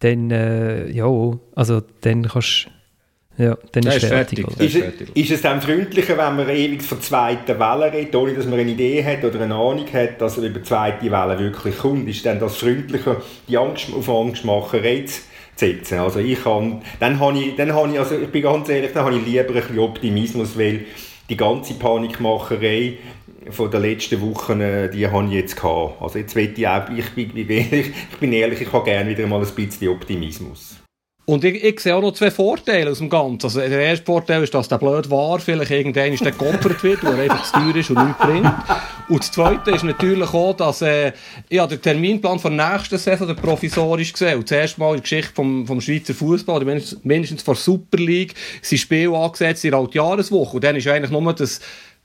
[0.00, 1.06] dann, äh, ja,
[1.54, 2.68] also dann kannst
[3.38, 4.40] ja, dann ist, ist fertig.
[4.40, 4.66] fertig.
[4.66, 5.16] Ist, fertig.
[5.16, 8.72] ist, es dann freundlicher, wenn man ewig von zweiten Wellen redet, ohne dass man eine
[8.72, 12.08] Idee hat oder eine Ahnung hat, dass er über die zweite Welle wirklich kommt?
[12.08, 15.20] Ist dann das freundlicher, die Angst auf Angstmacherei zu
[15.54, 16.00] setzen?
[16.00, 19.04] Also ich kann, dann habe ich, dann habe ich, also ich bin ganz ehrlich, dann
[19.04, 20.86] habe ich lieber ein bisschen Optimismus, weil
[21.30, 22.94] die ganze Panikmacherei
[23.50, 26.00] von den letzten Wochen, äh, die habe ich jetzt gehabt.
[26.02, 29.40] Also jetzt will ich auch, ich bin, ich bin ehrlich, ich habe gerne wieder mal
[29.40, 30.76] ein bisschen Optimismus.
[31.28, 33.44] Und ich, ich sehe auch noch zwei Vorteile aus dem Ganzen.
[33.48, 37.04] Also der erste Vorteil ist, dass der blöd war, vielleicht irgendwann ist der geopfert wird,
[37.04, 38.50] weil er einfach zu teuer ist und nichts bringt.
[39.10, 41.12] Und das zweite ist natürlich auch, dass äh,
[41.50, 44.38] ja, der Terminplan der nächsten Saison der provisorisch gesehen.
[44.38, 47.98] Und das erste Mal in der Geschichte vom, vom Schweizer Fußball, mindestens, mindestens vor Super
[47.98, 48.32] League,
[48.62, 50.56] sind Spiele angesetzt in der Altjahreswoche.
[50.56, 51.60] Und dann ist eigentlich nur das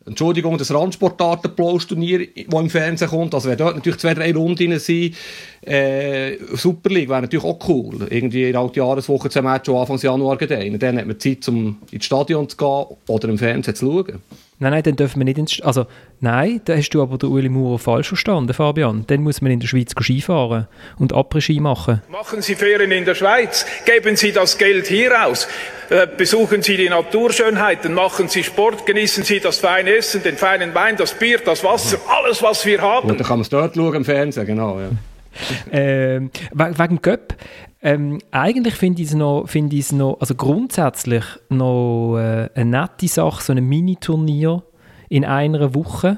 [0.05, 5.15] Entschuldigung, das Randsportartenplaus-Turnier, das im Fernsehen kommt, also wenn dort natürlich zwei, drei Runden sind,
[5.61, 8.07] äh, Super League wäre natürlich auch cool.
[8.09, 10.81] Irgendwie in der Jahreswoche zwei Matches Anfang Januar gedehnt.
[10.83, 14.21] Dann hat man Zeit, um ins Stadion zu gehen oder im Fernsehen zu schauen.
[14.59, 15.61] Nein, nein, dann dürfen wir nicht ins...
[15.61, 15.87] Also,
[16.19, 19.03] nein, da hast du aber den Uli Maurer falsch verstanden, Fabian.
[19.07, 20.67] Dann muss man in der Schweiz Skifahren
[20.99, 22.01] und Après-Ski machen.
[22.09, 23.65] Machen Sie Ferien in der Schweiz.
[23.85, 25.47] Geben Sie das Geld hier aus.
[25.89, 27.93] Äh, besuchen Sie die Naturschönheiten.
[27.93, 28.85] Machen Sie Sport.
[28.85, 31.97] Genießen Sie das feine Essen, den feinen Wein, das Bier, das Wasser.
[32.07, 33.09] Alles, was wir haben.
[33.09, 34.89] Und dann kann man es dort schauen im Fernsehen, genau, ja.
[35.71, 37.35] ähm, wegen Göpp.
[37.85, 43.43] Ähm, eigentlich finde ich es noch, find noch, also grundsätzlich noch äh, eine nette Sache,
[43.43, 44.63] so ein Mini-Turnier
[45.09, 46.17] in einer Woche.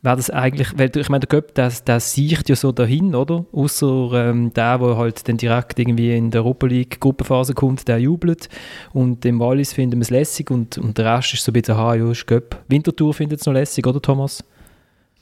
[0.00, 3.44] Wäre das eigentlich, weil ich meine, der Göpp, der, der sieht ja so dahin, oder?
[3.52, 7.98] Außer ähm, der, der halt dann direkt irgendwie in der Europa League Gruppenphase kommt, der
[7.98, 8.48] jubelt.
[8.94, 11.74] Und im Wallis finden wir es lässig und, und der Rest ist so ein bisschen,
[11.74, 12.64] aha, ja, ist Göpp.
[12.68, 14.42] Wintertour findet es noch lässig, oder Thomas?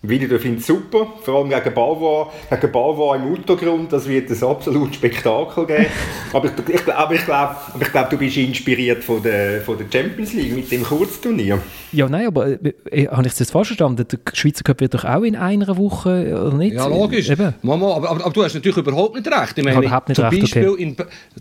[0.07, 4.97] Finde ich super, vor allem gegen Bavois, gegen Bavois im Untergrund, das wird ein absolutes
[4.97, 5.87] Spektakel geben.
[6.33, 9.87] aber ich, ich, aber ich glaube, ich glaub, du bist inspiriert von der, von der
[9.91, 11.59] Champions League mit dem Kurzturnier.
[11.93, 14.07] Ja, nein, aber äh, äh habe ich es jetzt falsch verstanden?
[14.11, 16.75] Der Schweizer Cup wird doch auch in einer Woche, oder nicht?
[16.75, 17.31] Ja, logisch.
[17.31, 17.55] Eben.
[17.63, 19.57] Mama, aber, aber, aber, du hast natürlich überhaupt nicht recht.
[19.57, 20.83] Ich meine, ich nicht zum, recht, Beispiel okay.
[20.83, 20.97] in,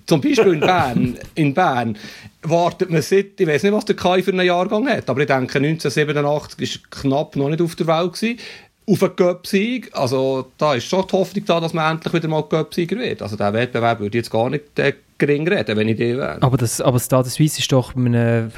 [0.05, 1.97] zum Beispiel in Bern, in Bern
[2.43, 5.27] wartet man seit, ich weiß nicht, was der Kai für einen Jahrgang hat, aber ich
[5.27, 8.39] denke 1987 war knapp noch nicht auf der Welt gewesen,
[8.85, 9.89] auf einen Cup-Sieg.
[9.93, 13.21] Also da ist schon die Hoffnung da, dass man endlich wieder mal Cup-Sieger wird.
[13.21, 16.41] Also der Wettbewerb würde ich jetzt gar nicht äh, gering reden, wenn ich die wäre.
[16.41, 18.51] Aber das, aber das Stade Suisse ist doch, bei einem,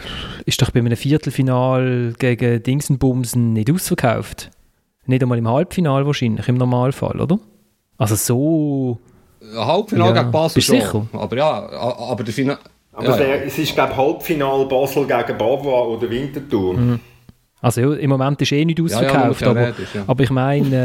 [0.45, 4.49] ist doch bei einem Viertelfinal gegen Dingsenbumsen nicht ausverkauft.
[5.05, 7.39] Nicht einmal im Halbfinal wahrscheinlich, im Normalfall, oder?
[7.97, 8.99] Also so...
[9.55, 10.21] Halbfinal Ja.
[10.21, 10.81] gegen Basel schon.
[10.81, 11.07] sicher?
[11.13, 12.57] Aber ja, aber der Final...
[12.95, 13.35] Aber ja, der, ja.
[13.43, 16.99] es ist, glaube ich, Halbfinal Basel gegen Bavois oder Winterthur.
[17.61, 19.73] Also ja, im Moment ist eh nicht Ja, ja, ausverkauft, nur aber, ja.
[20.07, 20.75] aber ich meine,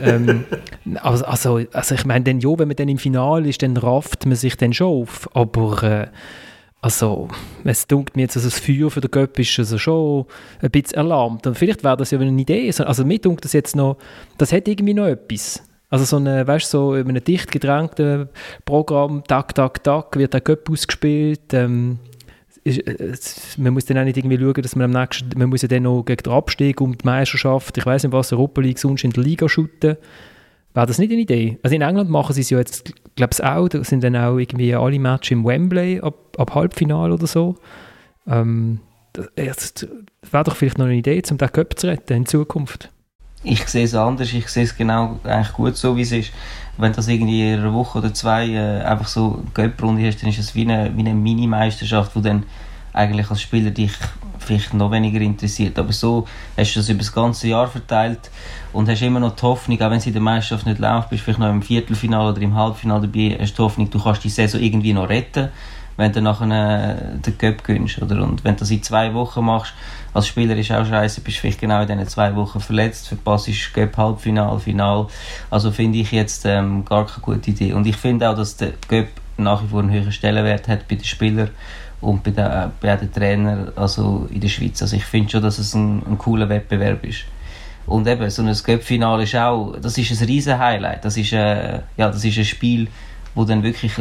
[0.00, 0.44] äh, ähm,
[1.02, 4.24] also, also, also ich meine, dann, ja, wenn man dann im Finale ist, dann rafft
[4.24, 6.06] man sich dann schon auf, aber äh,
[6.80, 7.26] also
[7.64, 10.26] es dunkelt mir jetzt, also das Feuer für den Göpp ist also schon
[10.62, 13.52] ein bisschen erlahmt und vielleicht wäre das ja eine Idee, So- also mir dunkelt das
[13.52, 13.96] jetzt noch,
[14.38, 15.64] das hat irgendwie noch etwas.
[15.90, 18.28] Also so eine, weißt so in einem dicht gedrängten
[18.64, 21.98] Programm, tak, tak, tak, wird der Göpp ausgespielt, ähm,
[22.64, 25.62] ist, äh, man muss dann auch nicht irgendwie schauen, dass man am nächsten, man muss
[25.62, 28.78] ja dann noch gegen den Abstieg um die Meisterschaft, ich weiß nicht was, Europa League
[28.78, 29.96] sonst in der Liga shooten.
[30.74, 31.58] Wäre das nicht eine Idee?
[31.62, 34.36] Also in England machen sie es ja jetzt, glaube ich auch, da sind dann auch
[34.36, 37.56] irgendwie alle Matches im Wembley ab, ab Halbfinale oder so.
[38.26, 38.80] Ähm,
[39.12, 39.88] das das
[40.30, 42.90] wäre doch vielleicht noch eine Idee, um den Cup zu retten in Zukunft.
[43.44, 46.32] Ich sehe es anders, ich sehe es genau eigentlich gut so, wie es ist.
[46.76, 50.38] Wenn das irgendwie in einer Woche oder zwei äh, einfach so Göpprunde hast, dann ist
[50.38, 52.44] es wie eine, wie eine Mini-Meisterschaft, wo dann
[52.92, 53.92] eigentlich als Spieler dich
[54.38, 55.78] vielleicht noch weniger interessiert.
[55.78, 56.26] Aber so
[56.56, 58.30] hast du das über das ganze Jahr verteilt
[58.72, 61.20] und hast immer noch die Hoffnung, auch wenn es in der Meisterschaft nicht läuft, bist
[61.20, 64.24] du vielleicht noch im Viertelfinale oder im Halbfinale dabei, hast du die Hoffnung, du kannst
[64.24, 65.48] die Saison irgendwie noch retten,
[65.96, 68.00] wenn du nachher äh, den Cup gewinnst.
[68.00, 68.22] Oder?
[68.22, 69.74] Und wenn du das in zwei Wochen machst,
[70.14, 73.96] als Spieler ist auch scheiße, bist vielleicht genau in diesen zwei Wochen verletzt, verpasst Cup
[73.96, 75.06] Halbfinal, Final.
[75.50, 77.72] Also finde ich jetzt ähm, gar keine gute Idee.
[77.72, 80.96] Und ich finde auch, dass der Cup nach wie vor einen höheren Stellenwert hat bei
[80.96, 81.50] den Spielern
[82.00, 84.80] und bei den, äh, bei den Trainern also in der Schweiz.
[84.82, 87.24] Also ich finde schon, dass es ein, ein cooler Wettbewerb ist.
[87.86, 91.04] Und eben, so ein Cup-Finale ist auch, das ist ein riesen Highlight.
[91.04, 92.88] Das ist, äh, ja, das ist ein Spiel,
[93.34, 93.92] wo dann wirklich,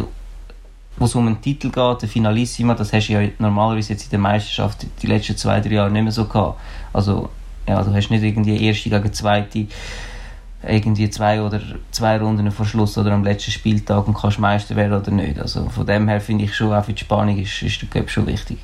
[0.98, 4.10] wo es um einen Titel geht, der Finalissima, das hast du ja normalerweise jetzt in
[4.10, 6.60] der Meisterschaft die letzten zwei, drei Jahre nicht mehr so gehabt.
[6.94, 7.30] Also,
[7.68, 9.68] ja, du hast nicht irgendwie erste gegen zweite,
[10.68, 15.00] irgendwie zwei oder zwei Runden vor Schluss oder am letzten Spieltag und kannst Meister werden
[15.00, 15.40] oder nicht.
[15.40, 18.10] Also von dem her finde ich schon, auch für die Spannung ist, ist der Cup
[18.10, 18.58] schon wichtig.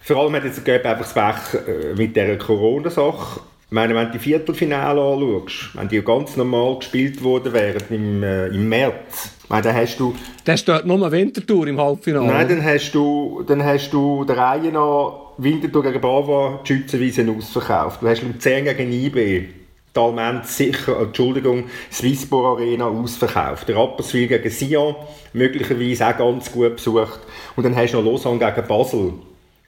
[0.00, 3.40] Vor allem hat jetzt der Göpp einfach das Pech äh, mit dieser Corona-Sache.
[3.66, 8.22] Ich meine, wenn du die Viertelfinale anschaust, wenn die ganz normal gespielt worden wären im,
[8.22, 10.14] äh, im März, meine, dann hast du,
[10.46, 12.26] Der steht nur eine Wintertour im Halbfinale.
[12.26, 17.26] nein, dann hast du, dann hast du der Reihe nach Winterthur gegen Brava die Schützenwiese
[17.36, 18.02] ausverkauft.
[18.02, 19.48] Du hast Luzern gegen IB,
[19.92, 23.68] Talment sicher, Entschuldigung, Swisspor Arena ausverkauft.
[23.68, 24.96] Der Rapperswil gegen Sion
[25.32, 27.20] möglicherweise auch ganz gut besucht.
[27.56, 29.12] Und dann hast du noch Lausanne gegen Basel,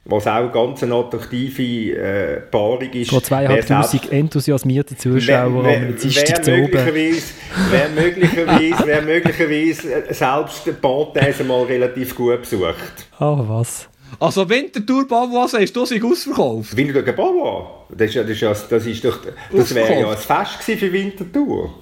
[0.09, 1.63] was auch ganz eine attraktive
[1.97, 3.11] äh, Paarung ist.
[3.11, 6.71] Vor Wer zweieinhalbtausend selbst- enthusiaste Zuschauer Wer- am wer- Dienstag zu wer oben.
[6.73, 7.23] möglicherweise,
[7.71, 12.75] wer möglicherweise, wer möglicherweise äh, selbst den Panthese mal relativ gut besucht.
[13.19, 13.89] Ah, was?
[14.21, 16.77] Also Wintertour Bavois, sagst du, sie ausverkauft?
[16.77, 19.19] Winterthur Bavois, das ist, das ist, ja- das ist doch,
[19.53, 21.75] das wäre ja ein Fest für Winterthur.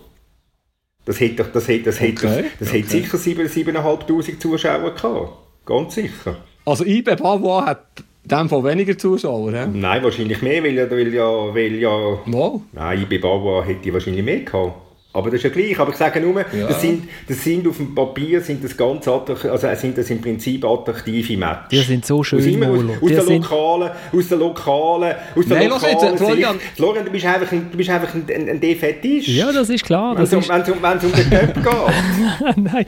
[1.05, 3.01] Das hätte, doch- das hätte, das hätte, Okay, das hätte okay.
[3.03, 5.33] sicher 7'500 7'500 Zuschauer gehabt.
[5.67, 6.37] Ganz sicher.
[6.65, 7.85] Also IB Bavois hat
[8.25, 9.67] in dem Fall weniger Zuschauer, hä?
[9.73, 12.61] Nein, wahrscheinlich mehr, weil ja, weil ja, weil ja Mal.
[12.73, 14.73] Nein, IB Bavois hätte ich wahrscheinlich mehr gehabt.
[15.17, 15.79] Aber das ist ja gleich.
[15.79, 16.67] Aber ich sage nur, Ja.
[16.67, 20.65] das, sind, das sind auf dem Papier sind das ganz also sind das im Prinzip
[20.65, 21.69] attraktive Matches.
[21.71, 25.15] Die sind so schön, Aus, immer, aus, aus Die der sind- lokalen, aus der lokalen,
[25.37, 26.55] aus der Nein, lokalen jetzt, Florian.
[26.59, 26.67] Sicht.
[26.77, 29.29] Florian, du bist einfach ein, du bist einfach ein, ein, ein Defetist.
[29.29, 30.17] Ja, das ist klar.
[30.17, 30.45] Wenn es um, um,
[30.75, 32.57] um den Cup geht.
[32.57, 32.87] nein.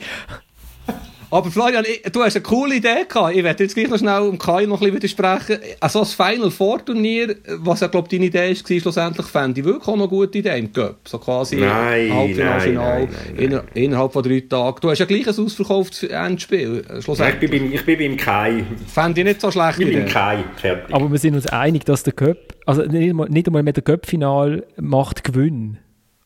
[1.29, 3.35] Aber Florian, ich- du hast eine coole Idee gehabt.
[3.35, 5.57] Ich werde jetzt gleich noch schnell um Kai noch ein bisschen widersprechen.
[5.81, 9.87] Also das Final Four Turnier, was ja glaube deine Idee war, schlussendlich fände ich wirklich
[9.87, 10.99] auch noch eine gute Idee im Cup.
[11.05, 14.77] So quasi Nein, Halbfinale, nein, Finale, nein, nein, inner, innerhalb von drei Tagen.
[14.81, 16.59] Du hast ja gleich ein ausverkauftes Endspiel.
[16.59, 17.51] äh, Nein, ich Schlussendlich.
[17.51, 18.63] bin beim, ich bin beim Kai.
[18.87, 19.79] Fände ich nicht so schlecht.
[19.79, 20.07] Ich bin beim.
[20.07, 20.43] Kai.
[20.55, 20.95] Fertig.
[20.95, 23.83] Aber wir sind uns einig, dass der Cup, also nicht einmal, nicht einmal mit der
[23.83, 25.79] Cup-Final macht Gewinn.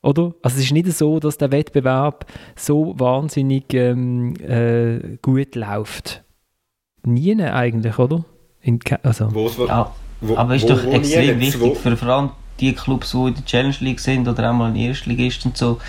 [0.03, 0.33] Oder?
[0.41, 2.25] Also es ist nicht so, dass der Wettbewerb
[2.55, 6.23] so wahnsinnig ähm, äh, gut läuft.
[7.03, 8.23] Nie eigentlich, oder?
[8.61, 9.91] In, also, Wo's, Ja,
[10.21, 12.29] wo- aber ist wo- doch wo extrem wichtig, Wo- für, vor allem
[12.59, 15.57] die Clubs, die in der Challenge League sind oder auch mal in der Erstligist und
[15.57, 15.79] so,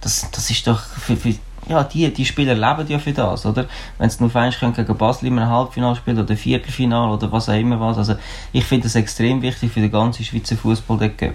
[0.00, 1.34] das, das ist doch für, für
[1.68, 3.66] ja, die, die Spieler leben ja für das, oder?
[3.98, 7.54] Wenn es nur feinst können gegen Basel im Halbfinale spielen oder Viertelfinale oder was auch
[7.58, 7.98] immer was.
[7.98, 8.14] Also,
[8.52, 11.34] ich finde das extrem wichtig für den ganzen Schweizer Fußball, der Cup.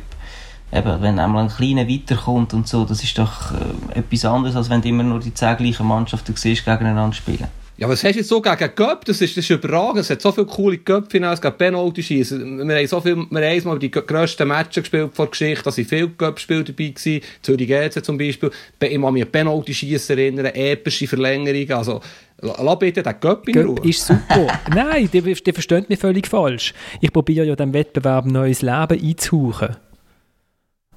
[0.73, 4.69] Eben, wenn einmal ein kleiner weiterkommt und so, das ist doch äh, etwas anderes, als
[4.71, 7.47] wenn du immer nur die zehn gleichen Mannschaften siehst, gegeneinander spielen.
[7.75, 9.05] Ja, was hast du jetzt so gegen Göpp?
[9.05, 9.99] Das ist, das ist überragend.
[9.99, 12.67] Es hat so viele coole Göpp-Finals, es gab Penalty-Schießen.
[12.67, 15.71] Wir haben so viel, wir haben mal die grössten Matches gespielt vor der Geschichte, da
[15.71, 17.21] sind viele Göpp-Spiele dabei gewesen.
[17.41, 18.51] Zürich GC zum Beispiel.
[18.79, 21.73] Ich kann mich an Penalty-Schießen erinnern, epische Verlängerungen.
[21.73, 22.01] Also,
[22.41, 23.75] lass bitte den Göpp in Ruhe.
[23.75, 24.47] Göpp ist super.
[24.73, 26.75] Nein, die, die versteht mich völlig falsch.
[27.01, 29.75] Ich probiere ja dem Wettbewerb neues Leben einzuhauchen.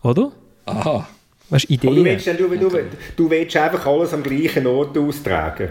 [0.02, 0.32] Oder?
[0.66, 1.06] Aha.
[1.48, 1.94] Weißt du, Ideen.
[1.94, 2.70] du, willst, du, du,
[3.16, 5.70] du willst einfach alles am gleichen Ort austragen.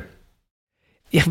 [1.10, 1.24] Ich,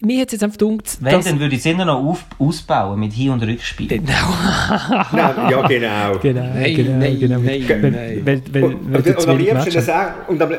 [0.00, 2.98] mir hat es jetzt einfach gedacht, Wenn, dann würde ich es immer noch auf, ausbauen
[3.00, 3.88] mit Hin- und Rückspiel.
[3.88, 4.06] Genau.
[5.12, 6.18] nein, ja, genau.
[6.18, 7.38] Genau, Nein, genau, nein, genau.
[7.38, 8.42] nein, Weil- nein.
[8.52, 10.54] weil- Und, am liebsten eine, Se- und, am,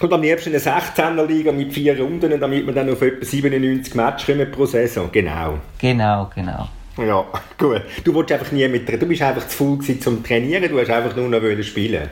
[0.00, 4.26] und am liebsten eine 16er-Liga mit vier Runden, damit wir dann auf etwa 97 Matches
[4.26, 5.08] kommen pro Saison.
[5.12, 5.58] Genau.
[5.78, 6.68] Genau, genau.
[6.98, 7.26] Ja,
[7.58, 7.82] gut.
[8.04, 10.90] Du wolltest einfach nie mit, du bist einfach zu faul gewesen zum Trainieren, du hast
[10.90, 12.08] einfach nur noch wollen spielen.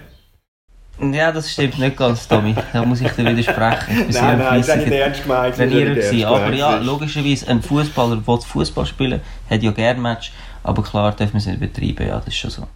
[1.00, 2.54] Ja, das stimmt nicht ganz, Tommy.
[2.72, 4.06] Da muss ich dir widersprechen.
[4.08, 5.54] Ich Nein, nein, das ist nicht ernst gemeint.
[5.54, 6.24] das ernst gewesen.
[6.24, 9.20] Aber ja, das logischerweise, ein Fußballer, der Fußball spielen
[9.50, 10.32] hat ja gerne Match.
[10.62, 12.68] Aber klar dürfen wir es nicht betreiben, ja, das ist schon so.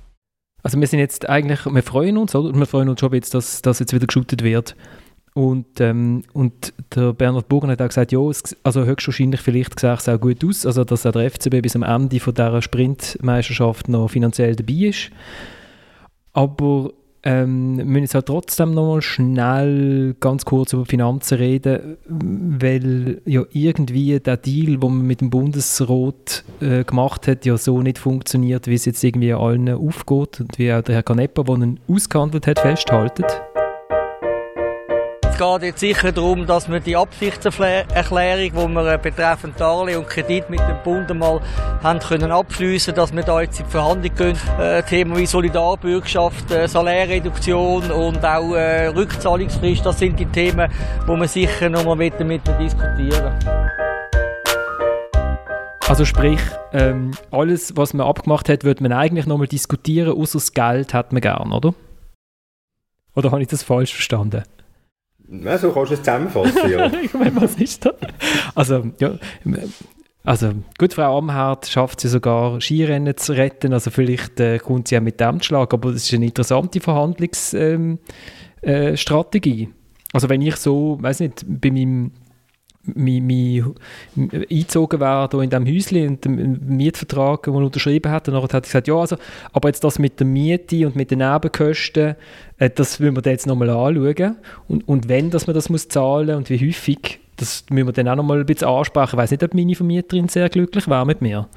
[0.63, 2.53] Also wir sind jetzt eigentlich, wir freuen uns, oder?
[2.59, 4.75] Wir freuen uns schon jetzt, dass, dass jetzt wieder geshootet wird.
[5.39, 8.19] Und, ähm, und der Bernhard Burgen hat auch gesagt, ja,
[8.65, 11.85] also höchstwahrscheinlich vielleicht sah es auch gut aus, also dass auch der FCB bis am
[11.85, 15.11] Ende von dieser Sprintmeisterschaft noch finanziell dabei ist.
[16.33, 16.91] Aber
[17.23, 23.45] ähm, müssen jetzt halt trotzdem noch mal schnell ganz kurz über Finanzen reden, weil ja
[23.53, 28.67] irgendwie der Deal, den man mit dem Bundesrat äh, gemacht hat, ja so nicht funktioniert,
[28.67, 32.49] wie es jetzt irgendwie allen aufgeht und wie auch der Herr Canepa, der ihn ausgehandelt
[32.49, 33.41] hat, festhaltet.
[35.39, 40.51] Geht jetzt sicher darum, dass wir die Absichtserklärung, die wir äh, betreffend Darlehen und Kredit
[40.51, 41.41] mit dem Bund einmal
[41.81, 44.37] haben können abschliessen, dass wir da jetzt in die Verhandlung gehen.
[44.59, 50.73] Äh, Themen wie Solidarbürgschaft, äh, Salärreduktion und auch äh, Rückzahlungsfrist, das sind die Themen,
[51.05, 53.33] die wir sicher noch mal mit damit diskutieren.
[55.89, 56.41] Also sprich,
[56.73, 61.13] ähm, alles, was man abgemacht hat, würde man eigentlich nochmal diskutieren, außer das Geld hat
[61.13, 61.75] man gern, oder?
[63.15, 64.43] Oder habe ich das falsch verstanden?
[65.31, 66.91] Ja, so kannst du es zusammenfassen, ja.
[67.03, 67.95] ich meine, was ist das?
[68.55, 69.19] Also, ja,
[70.25, 74.99] also gut, Frau Amherd schafft sie sogar, Skirennen zu retten, also vielleicht äh, kommt sie
[74.99, 79.63] auch mit dem Schlag, aber das ist eine interessante Verhandlungsstrategie.
[79.63, 79.69] Ähm, äh,
[80.13, 82.13] also wenn ich so, weiß nicht, bei meinem
[82.95, 83.65] mi, mi,
[84.17, 88.29] eingezogen wäre hier in diesem Häuschen und den Mietvertrag, den er unterschrieben hat.
[88.29, 89.17] Und dann hat er gesagt, ja, also,
[89.53, 92.17] aber jetzt das mit der Miete und mit den Nebenkosten,
[92.59, 94.37] äh, das müssen wir dann jetzt nochmal anschauen.
[94.69, 98.09] Und, und wenn dass man das muss zahlen und wie häufig, das müssen wir dann
[98.09, 99.11] auch nochmal ein bisschen ansprechen.
[99.13, 101.49] Ich weiß nicht, ob meine Vermieterin sehr glücklich wäre mit mir.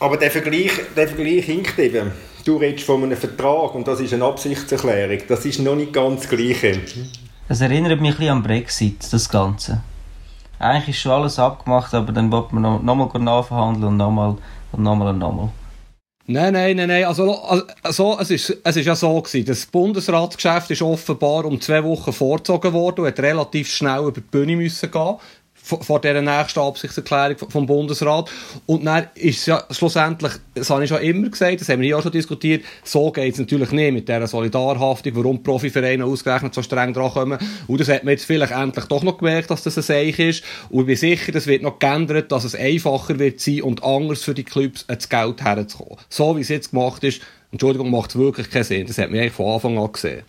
[0.00, 2.12] Aber der Vergleich, der Vergleich hinkt eben.
[2.44, 5.18] Du redest von einem Vertrag und das ist eine Absichtserklärung.
[5.28, 6.80] Das ist noch nicht ganz das Gleiche.
[7.48, 9.82] Das erinnert mich ein bisschen an Brexit, das Ganze.
[10.58, 14.36] Eigentlich ist schon alles abgemacht, aber dann wird man nochmal noch mal nachverhandeln und nochmal
[14.72, 15.48] und nochmal und nochmal.
[16.30, 17.04] Nein, nein, nein, nein.
[17.04, 17.42] Also,
[17.82, 19.46] also es, ist, es ist ja so gewesen.
[19.46, 24.20] Das Bundesratsgeschäft ist offenbar um zwei Wochen vorgezogen worden und hat relativ schnell über die
[24.20, 25.16] Bühne müssen gehen
[25.68, 28.30] vor, dieser nächsten Absichtserklärung vom Bundesrat.
[28.66, 31.86] Und dann ist es ja schlussendlich, das habe ich schon immer gesagt, das haben wir
[31.86, 36.54] hier auch schon diskutiert, so geht es natürlich nicht mit dieser Solidarhaftung, warum Profivereine ausgerechnet
[36.54, 37.38] so streng dran kommen.
[37.66, 40.44] Und das hat man jetzt vielleicht endlich doch noch gemerkt, dass das ein Seich ist.
[40.70, 44.24] Und ich bin sicher, das wird noch geändert, dass es einfacher wird sein und anders
[44.24, 45.98] für die Clubs das Geld herzukommen.
[46.08, 48.86] So wie es jetzt gemacht ist, Entschuldigung, macht es wirklich keinen Sinn.
[48.86, 50.22] Das hat man eigentlich von Anfang an gesehen.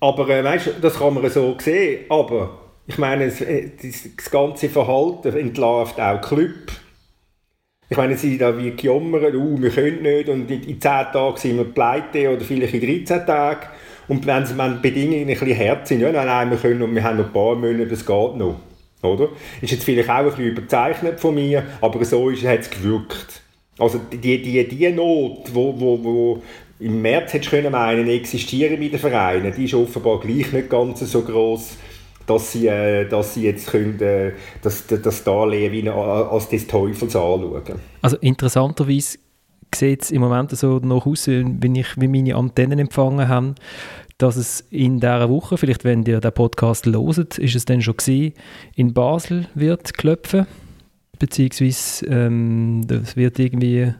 [0.00, 5.36] Aber äh, weißt das kann man so sehen, aber ich meine, das, das ganze Verhalten
[5.36, 6.72] entlarvt auch Club.
[7.88, 11.36] Ich meine, sie da wie gejammert, uh, wir können nicht und in, in 10 Tagen
[11.36, 13.68] sind wir pleite oder vielleicht in 13 Tagen.
[14.08, 16.92] Und wenn, sie, die Bedingungen ein bisschen hart sind, ja, nein, nein, wir, können, und
[16.92, 18.56] wir haben noch ein paar Monate, das geht noch.
[19.02, 19.28] Oder?
[19.60, 23.40] Ist jetzt vielleicht auch ein bisschen überzeichnet von mir, aber so hat es gewirkt.
[23.78, 26.42] Also die, die, die Not, wo, wo, wo
[26.80, 31.00] im März hättest du meinen, existieren bei den Vereinen, die ist offenbar gleich nicht ganz
[31.00, 31.76] so groß
[32.30, 37.16] dass sie, äh, dass sie jetzt können, äh, das, das Darlehen wie als des Teufels
[37.16, 37.62] anschauen.
[38.02, 39.18] Also interessanterweise
[39.74, 43.54] sieht es im Moment so noch aus, wenn ich wie meine Antennen empfangen habe,
[44.18, 47.96] dass es in dieser Woche, vielleicht wenn ihr den Podcast loset, ist es dann schon
[47.96, 48.34] gesehen,
[48.76, 50.46] in Basel wird klopfen,
[51.18, 53.92] beziehungsweise ähm, das wird irgendwie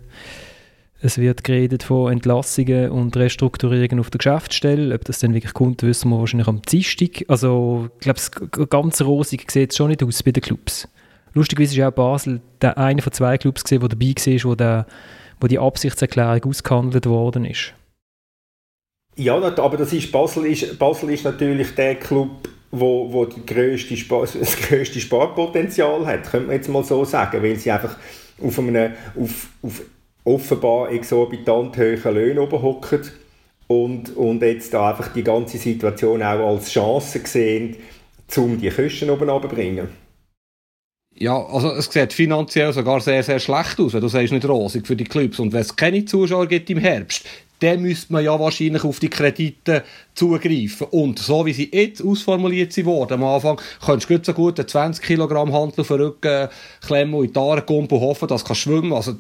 [1.02, 4.94] Es wird geredet von Entlassungen und Restrukturierungen auf der Geschäftsstelle.
[4.94, 7.24] Ob das dann wirklich kommt, wissen wir wahrscheinlich am Dienstag.
[7.28, 10.86] Also, ich glaube, ganz rosig sieht es schon nicht aus bei den Clubs.
[11.32, 14.86] Lustigerweise ist auch Basel der eine von zwei Clubs gesehen, der dabei war, wo, der,
[15.40, 17.72] wo die Absichtserklärung ausgehandelt worden ist.
[19.16, 23.94] Ja, aber das ist, Basel, ist, Basel ist natürlich der Club, wo, wo die grösste
[24.38, 27.96] das grösste Sparpotenzial hat, könnte man jetzt mal so sagen, weil sie einfach
[28.42, 29.82] auf, einem, auf, auf
[30.34, 33.02] offenbar exorbitant hohen Löhnen oben hocken
[33.66, 37.76] und, und jetzt da einfach die ganze Situation auch als Chance sehen,
[38.36, 39.88] um die Kosten oben runterzubringen.
[41.14, 44.86] Ja, also es sieht finanziell sogar sehr, sehr schlecht aus, wenn du sagst, nicht rosig
[44.86, 45.38] für die Clubs.
[45.38, 47.24] Und wenn es keine Zuschauer gibt im Herbst,
[47.60, 50.86] dann müsste man ja wahrscheinlich auf die Kredite zugreifen.
[50.90, 55.04] Und so wie sie jetzt ausformuliert wurden, am Anfang, könntest du so gut einen 20
[55.04, 56.48] Kilogramm Handel auf den Rücken
[56.80, 59.08] klemmen und in die kommen und hoffen, dass du schwimmen kannst.
[59.08, 59.18] Also,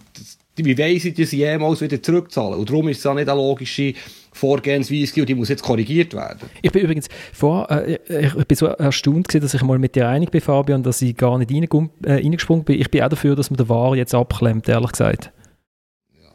[0.64, 2.58] wie weiss ich das jemals wieder zurückzahlen?
[2.58, 3.94] Und darum ist es ja nicht eine logische
[4.32, 6.48] Vorgehensweise und die muss jetzt korrigiert werden.
[6.62, 10.08] Ich bin übrigens vor, äh, ich bin so erstaunt gewesen, dass ich mal mit dir
[10.08, 12.80] einig bin, Fabian, dass ich gar nicht äh, reingesprungen bin.
[12.80, 15.32] Ich bin auch dafür, dass man den War jetzt abklemmt, ehrlich gesagt.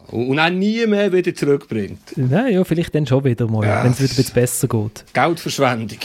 [0.07, 1.99] Und auch nie mehr wieder zurückbringt.
[2.15, 3.83] Nein, ja, vielleicht dann schon wieder mal, ja.
[3.83, 5.05] wenn es wieder ein bisschen besser geht.
[5.13, 5.97] Geldverschwendung.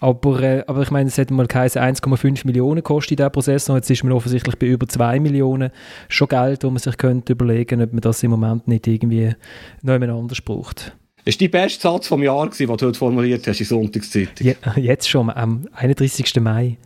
[0.00, 3.76] Aber, äh, aber ich meine, es hätte mal geheißen, 1,5 Millionen kostet der Prozessor.
[3.76, 5.70] Jetzt ist man offensichtlich bei über 2 Millionen.
[6.08, 9.34] Schon Geld, wo man sich könnte überlegen ob man das im Moment nicht irgendwie
[9.82, 10.96] noch jemand anders braucht.
[11.24, 14.46] Das war dein beste Satz vom Jahr, den du heute formuliert hast in Sonntagszeitung.
[14.46, 16.40] Ja, jetzt schon, am 31.
[16.40, 16.78] Mai.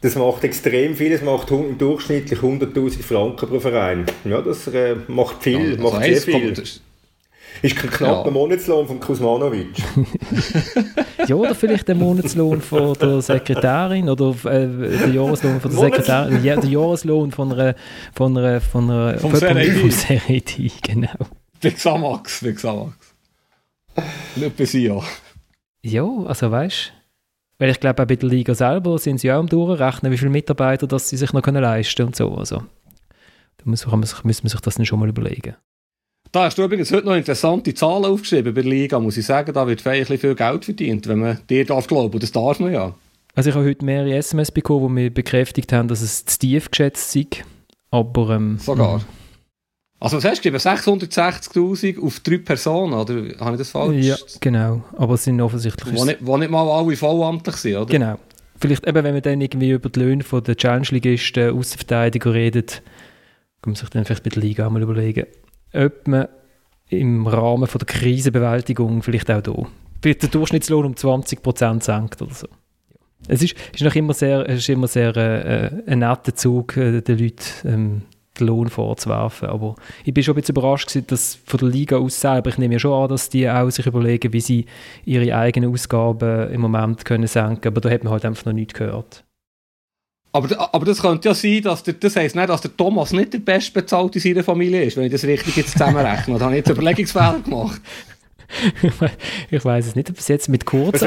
[0.00, 4.06] Das macht extrem viel, es macht durchschnittlich 100'000 Franken pro Verein.
[4.24, 6.54] Ja, das äh, macht viel, ja, macht sehr viel.
[7.62, 8.30] Ist ein knapper ja.
[8.30, 9.82] Monatslohn von Kuzmanovic.
[11.26, 16.44] ja, oder vielleicht der Monatslohn von der Sekretärin oder äh, der Jahreslohn von der Sekretärin,
[16.44, 17.74] ja, der Jahreslohn von einer
[18.14, 21.08] von einer von einer vom Seredi, genau.
[21.76, 22.94] Samax, Big Samax.
[24.36, 25.00] Nicht bis ja.
[25.82, 26.92] Ja, also weißt
[27.60, 30.30] weil ich glaube, auch bei der Liga selber sind sie auch am Durchrechnen, wie viele
[30.30, 32.34] Mitarbeiter das sie sich noch können leisten und so.
[32.34, 35.56] Also, da muss man, müssen man sich das dann schon mal überlegen.
[36.32, 39.52] Da hast du übrigens heute noch interessante Zahlen aufgeschrieben bei der Liga, muss ich sagen.
[39.52, 42.20] Da wird viel Geld verdient, wenn man dir darf glauben.
[42.20, 42.94] Das darf man ja.
[43.34, 46.70] Also ich habe heute mehrere SMS bekommen, die mir bekräftigt haben, dass es zu tief
[46.70, 47.26] geschätzt sei.
[47.90, 48.30] Aber...
[48.30, 49.00] Ähm, Sogar?
[49.98, 50.56] Also was hast du geschrieben?
[50.56, 54.06] 660'000 auf drei Personen, oder habe ich das falsch?
[54.06, 54.84] Ja, genau.
[54.96, 55.96] Aber es sind offensichtlich...
[55.96, 57.86] Wo nicht, wo nicht mal alle vollamtlich sind, oder?
[57.86, 58.18] Genau.
[58.56, 62.82] Vielleicht eben, wenn man dann irgendwie über die Löhne der Challenge-Ligisten, Außenverteidiger redet,
[63.62, 65.26] kann man sich dann vielleicht bei der Liga mal überlegen,
[65.72, 66.28] ob man
[66.88, 69.66] im Rahmen von der Krisenbewältigung vielleicht auch hier
[70.02, 72.48] vielleicht den Durchschnittslohn um 20% senkt oder so.
[73.28, 77.02] Es ist, ist noch immer sehr, es ist immer sehr äh, ein netter Zug, äh,
[77.02, 78.02] den Leuten ähm,
[78.38, 79.48] den Lohn vorzuwerfen.
[79.48, 82.58] Aber ich bin schon ein bisschen überrascht gewesen, dass von der Liga aus selber, ich
[82.58, 84.66] nehme ja schon an, dass die auch sich überlegen, wie sie
[85.04, 88.74] ihre eigenen Ausgaben im Moment können senken aber da hat man halt einfach noch nichts
[88.74, 89.24] gehört.
[90.32, 93.32] Aber, aber das könnte ja sein, dass der, das heisst nicht, dass der Thomas nicht
[93.32, 96.38] der Bestbezahlte in seiner Familie ist, wenn ich das richtig jetzt zusammenrechne.
[96.38, 97.80] Da habe ich jetzt Überlegungsfehler gemacht.
[99.50, 101.02] ich weiß es nicht, ob es jetzt mit kurz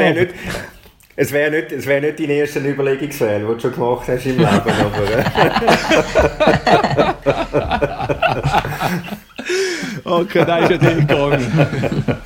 [1.16, 4.40] es wäre nicht, es wär nicht dein erster Überlegungsfehler, den du schon gemacht hast im
[4.40, 4.48] Leben.
[10.04, 12.18] aber, okay, da ist ja nicht gegangen.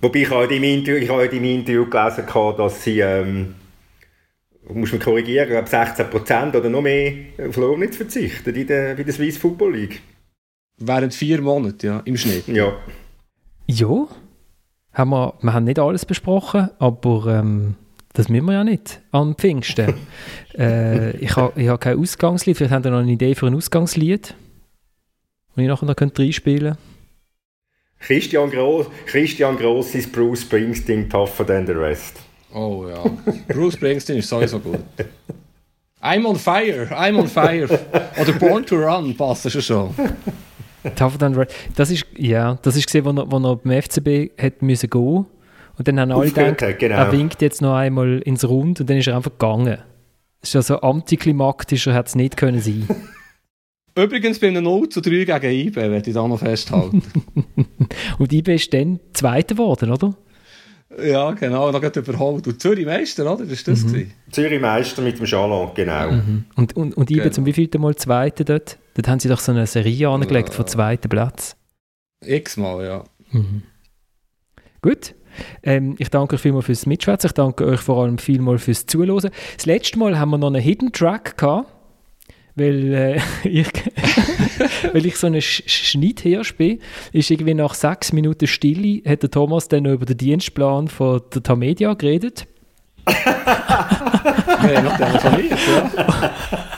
[0.00, 2.24] Wobei ich habe in deinem Interview, ich habe in deinem Interview gelesen,
[2.58, 3.54] dass sie, ähm,
[4.72, 7.12] muss man korrigieren, ich 16% oder noch mehr
[7.46, 10.00] auf Lohn nicht verzichten in der, bei der Swiss Football League.
[10.78, 12.48] Während vier Monate, ja, im Schnitt.
[12.48, 12.72] Ja.
[13.66, 14.08] Ja.
[14.92, 17.74] Haben wir, wir haben nicht alles besprochen, aber ähm,
[18.12, 19.94] das müssen wir ja nicht am Pfingsten.
[20.58, 22.56] äh, ich habe ich ha kein Ausgangslied.
[22.56, 24.34] Vielleicht habt ihr noch eine Idee für ein Ausgangslied,
[25.54, 26.78] das ich nachher noch reinspielen könnte.
[28.00, 32.23] Christian Gross, Christian Gross ist Bruce Springsteen tougher than the rest.
[32.54, 33.02] Oh ja,
[33.48, 34.78] Bruce Springsteen ist sowieso gut.
[36.00, 37.66] I'm on fire, I'm on fire.
[38.20, 39.90] Oder Born to Run passt das schon.
[40.94, 41.54] Tougher than the rest.
[41.74, 45.26] Das ist, ja, das ist gesehen, wo er, wo er beim FCB hat müssen gehen
[45.76, 46.96] und dann haben alle gedacht, genau.
[46.96, 49.78] er winkt jetzt noch einmal ins Rund und dann ist er einfach gegangen.
[50.40, 52.86] Das ist ja so antiklimaktischer hätte es nicht können sein.
[53.96, 57.02] Übrigens bei einem 0 zu 3 gegen IB, werde ich da noch festhalten.
[58.18, 60.14] und IB ist dann Zweiter geworden, oder?
[61.02, 62.46] Ja, genau, noch gerade überholt.
[62.46, 63.44] Und Zürich Meister, oder?
[63.44, 63.84] Das war das?
[63.84, 64.10] Mhm.
[64.30, 66.12] Zürich Meister mit dem Chalon, genau.
[66.12, 66.44] Mhm.
[66.56, 67.32] Und, und, und IB genau.
[67.32, 68.78] zum wievielten Mal Zweiter dort?
[68.94, 70.54] Dort haben sie doch so eine Serie angelegt ja.
[70.54, 71.56] von zweiten Platz.
[72.24, 73.04] X-mal, ja.
[73.32, 73.62] Mhm.
[74.82, 75.14] Gut,
[75.62, 77.28] ähm, ich danke euch vielmals fürs Mitschwätzen.
[77.28, 79.30] Ich danke euch vor allem vielmals fürs Zuhören.
[79.56, 81.73] Das letzte Mal haben wir noch einen Hidden Track gehabt.
[82.56, 83.68] Weil, äh, ich,
[84.92, 86.80] weil ich so ein Sch Schnitthirsch bin,
[87.12, 91.22] ist irgendwie nach sechs Minuten Stille, hat der Thomas dann noch über den Dienstplan von
[91.32, 92.46] der Tamedia geredet.
[93.06, 96.30] ja, noch telefoniert, ja.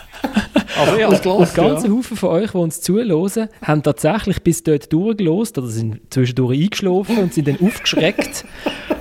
[0.76, 1.92] Aber ich habe Und ganze ja.
[1.92, 7.18] Haufen von euch, die uns zuhören, haben tatsächlich bis dort durchgelost oder sind zwischendurch eingeschlafen
[7.18, 8.44] und sind dann aufgeschreckt,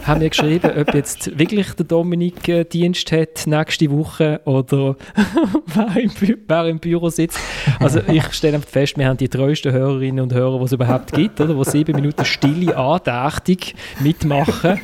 [0.06, 4.96] haben mir geschrieben, ob jetzt wirklich der Dominik äh, Dienst hat nächste Woche oder
[5.66, 6.12] wer, im
[6.48, 7.40] wer, im Büro sitzt.
[7.80, 11.42] Also ich stelle fest, wir haben die treuesten Hörerinnen und Hörer, die es überhaupt gibt,
[11.42, 11.54] oder?
[11.56, 14.80] die sieben Minuten stille, andächtig mitmachen.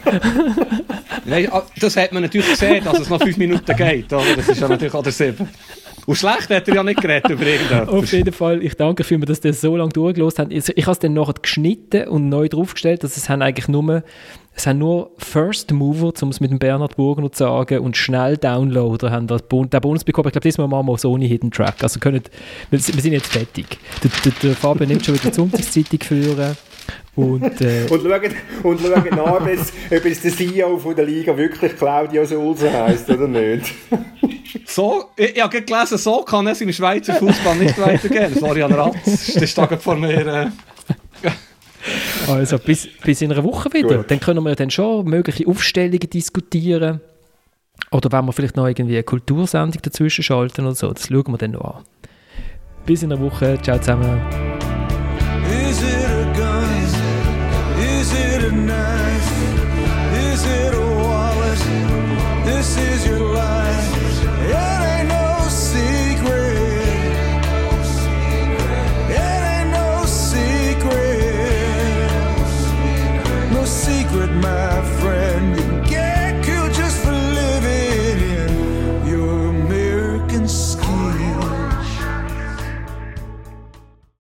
[1.26, 4.12] Nein, ah, das hat man natürlich gesehen, dass es noch fünf Minuten geht.
[4.12, 4.36] Oder?
[4.36, 5.48] Das ist ja natürlich auch der sieben.
[6.06, 7.90] Und schlecht hat er ja nicht geredet über irgendetwas.
[7.90, 10.52] Auf jeden Fall, ich danke für dass ihr so lange durchgelost habt.
[10.52, 14.04] Ich, ich habe es dann nachher geschnitten und neu draufgestellt, dass es haben eigentlich nur,
[14.54, 18.38] es haben nur First Mover, um es mit dem Bernhard Burger zu sagen, und schnell
[18.38, 20.28] Downloader haben das bon den Bonus bekommen.
[20.28, 21.76] Ich glaube, diesmal machen wir so ohne Hidden Track.
[21.82, 22.22] Also können,
[22.70, 23.66] wir, wir sind jetzt fertig.
[24.04, 26.58] Der, der, der Fabian nimmt schon wieder die Sonntagszeitung führen.
[27.16, 31.06] Und, äh, und, schauen, und schauen nach, ob es, ob es der CEO von der
[31.06, 33.74] Liga wirklich Claudio Sulze heisst oder nicht.
[34.66, 38.34] So, ich, ich habe gelesen, so kann es im Schweizer Fußball nicht weitergehen.
[38.34, 40.28] Florian Ratz, das steht vor mir.
[40.28, 40.48] Äh.
[42.28, 43.98] Also bis, bis in einer Woche wieder.
[43.98, 44.12] Gut.
[44.12, 47.02] Dann können wir dann schon mögliche Aufstellungen diskutieren.
[47.92, 50.92] Oder wenn wir vielleicht noch irgendwie eine Kultursendung dazwischen schalten oder so.
[50.92, 51.84] Das schauen wir dann noch an.
[52.86, 53.58] Bis in einer Woche.
[53.62, 54.51] Ciao zusammen.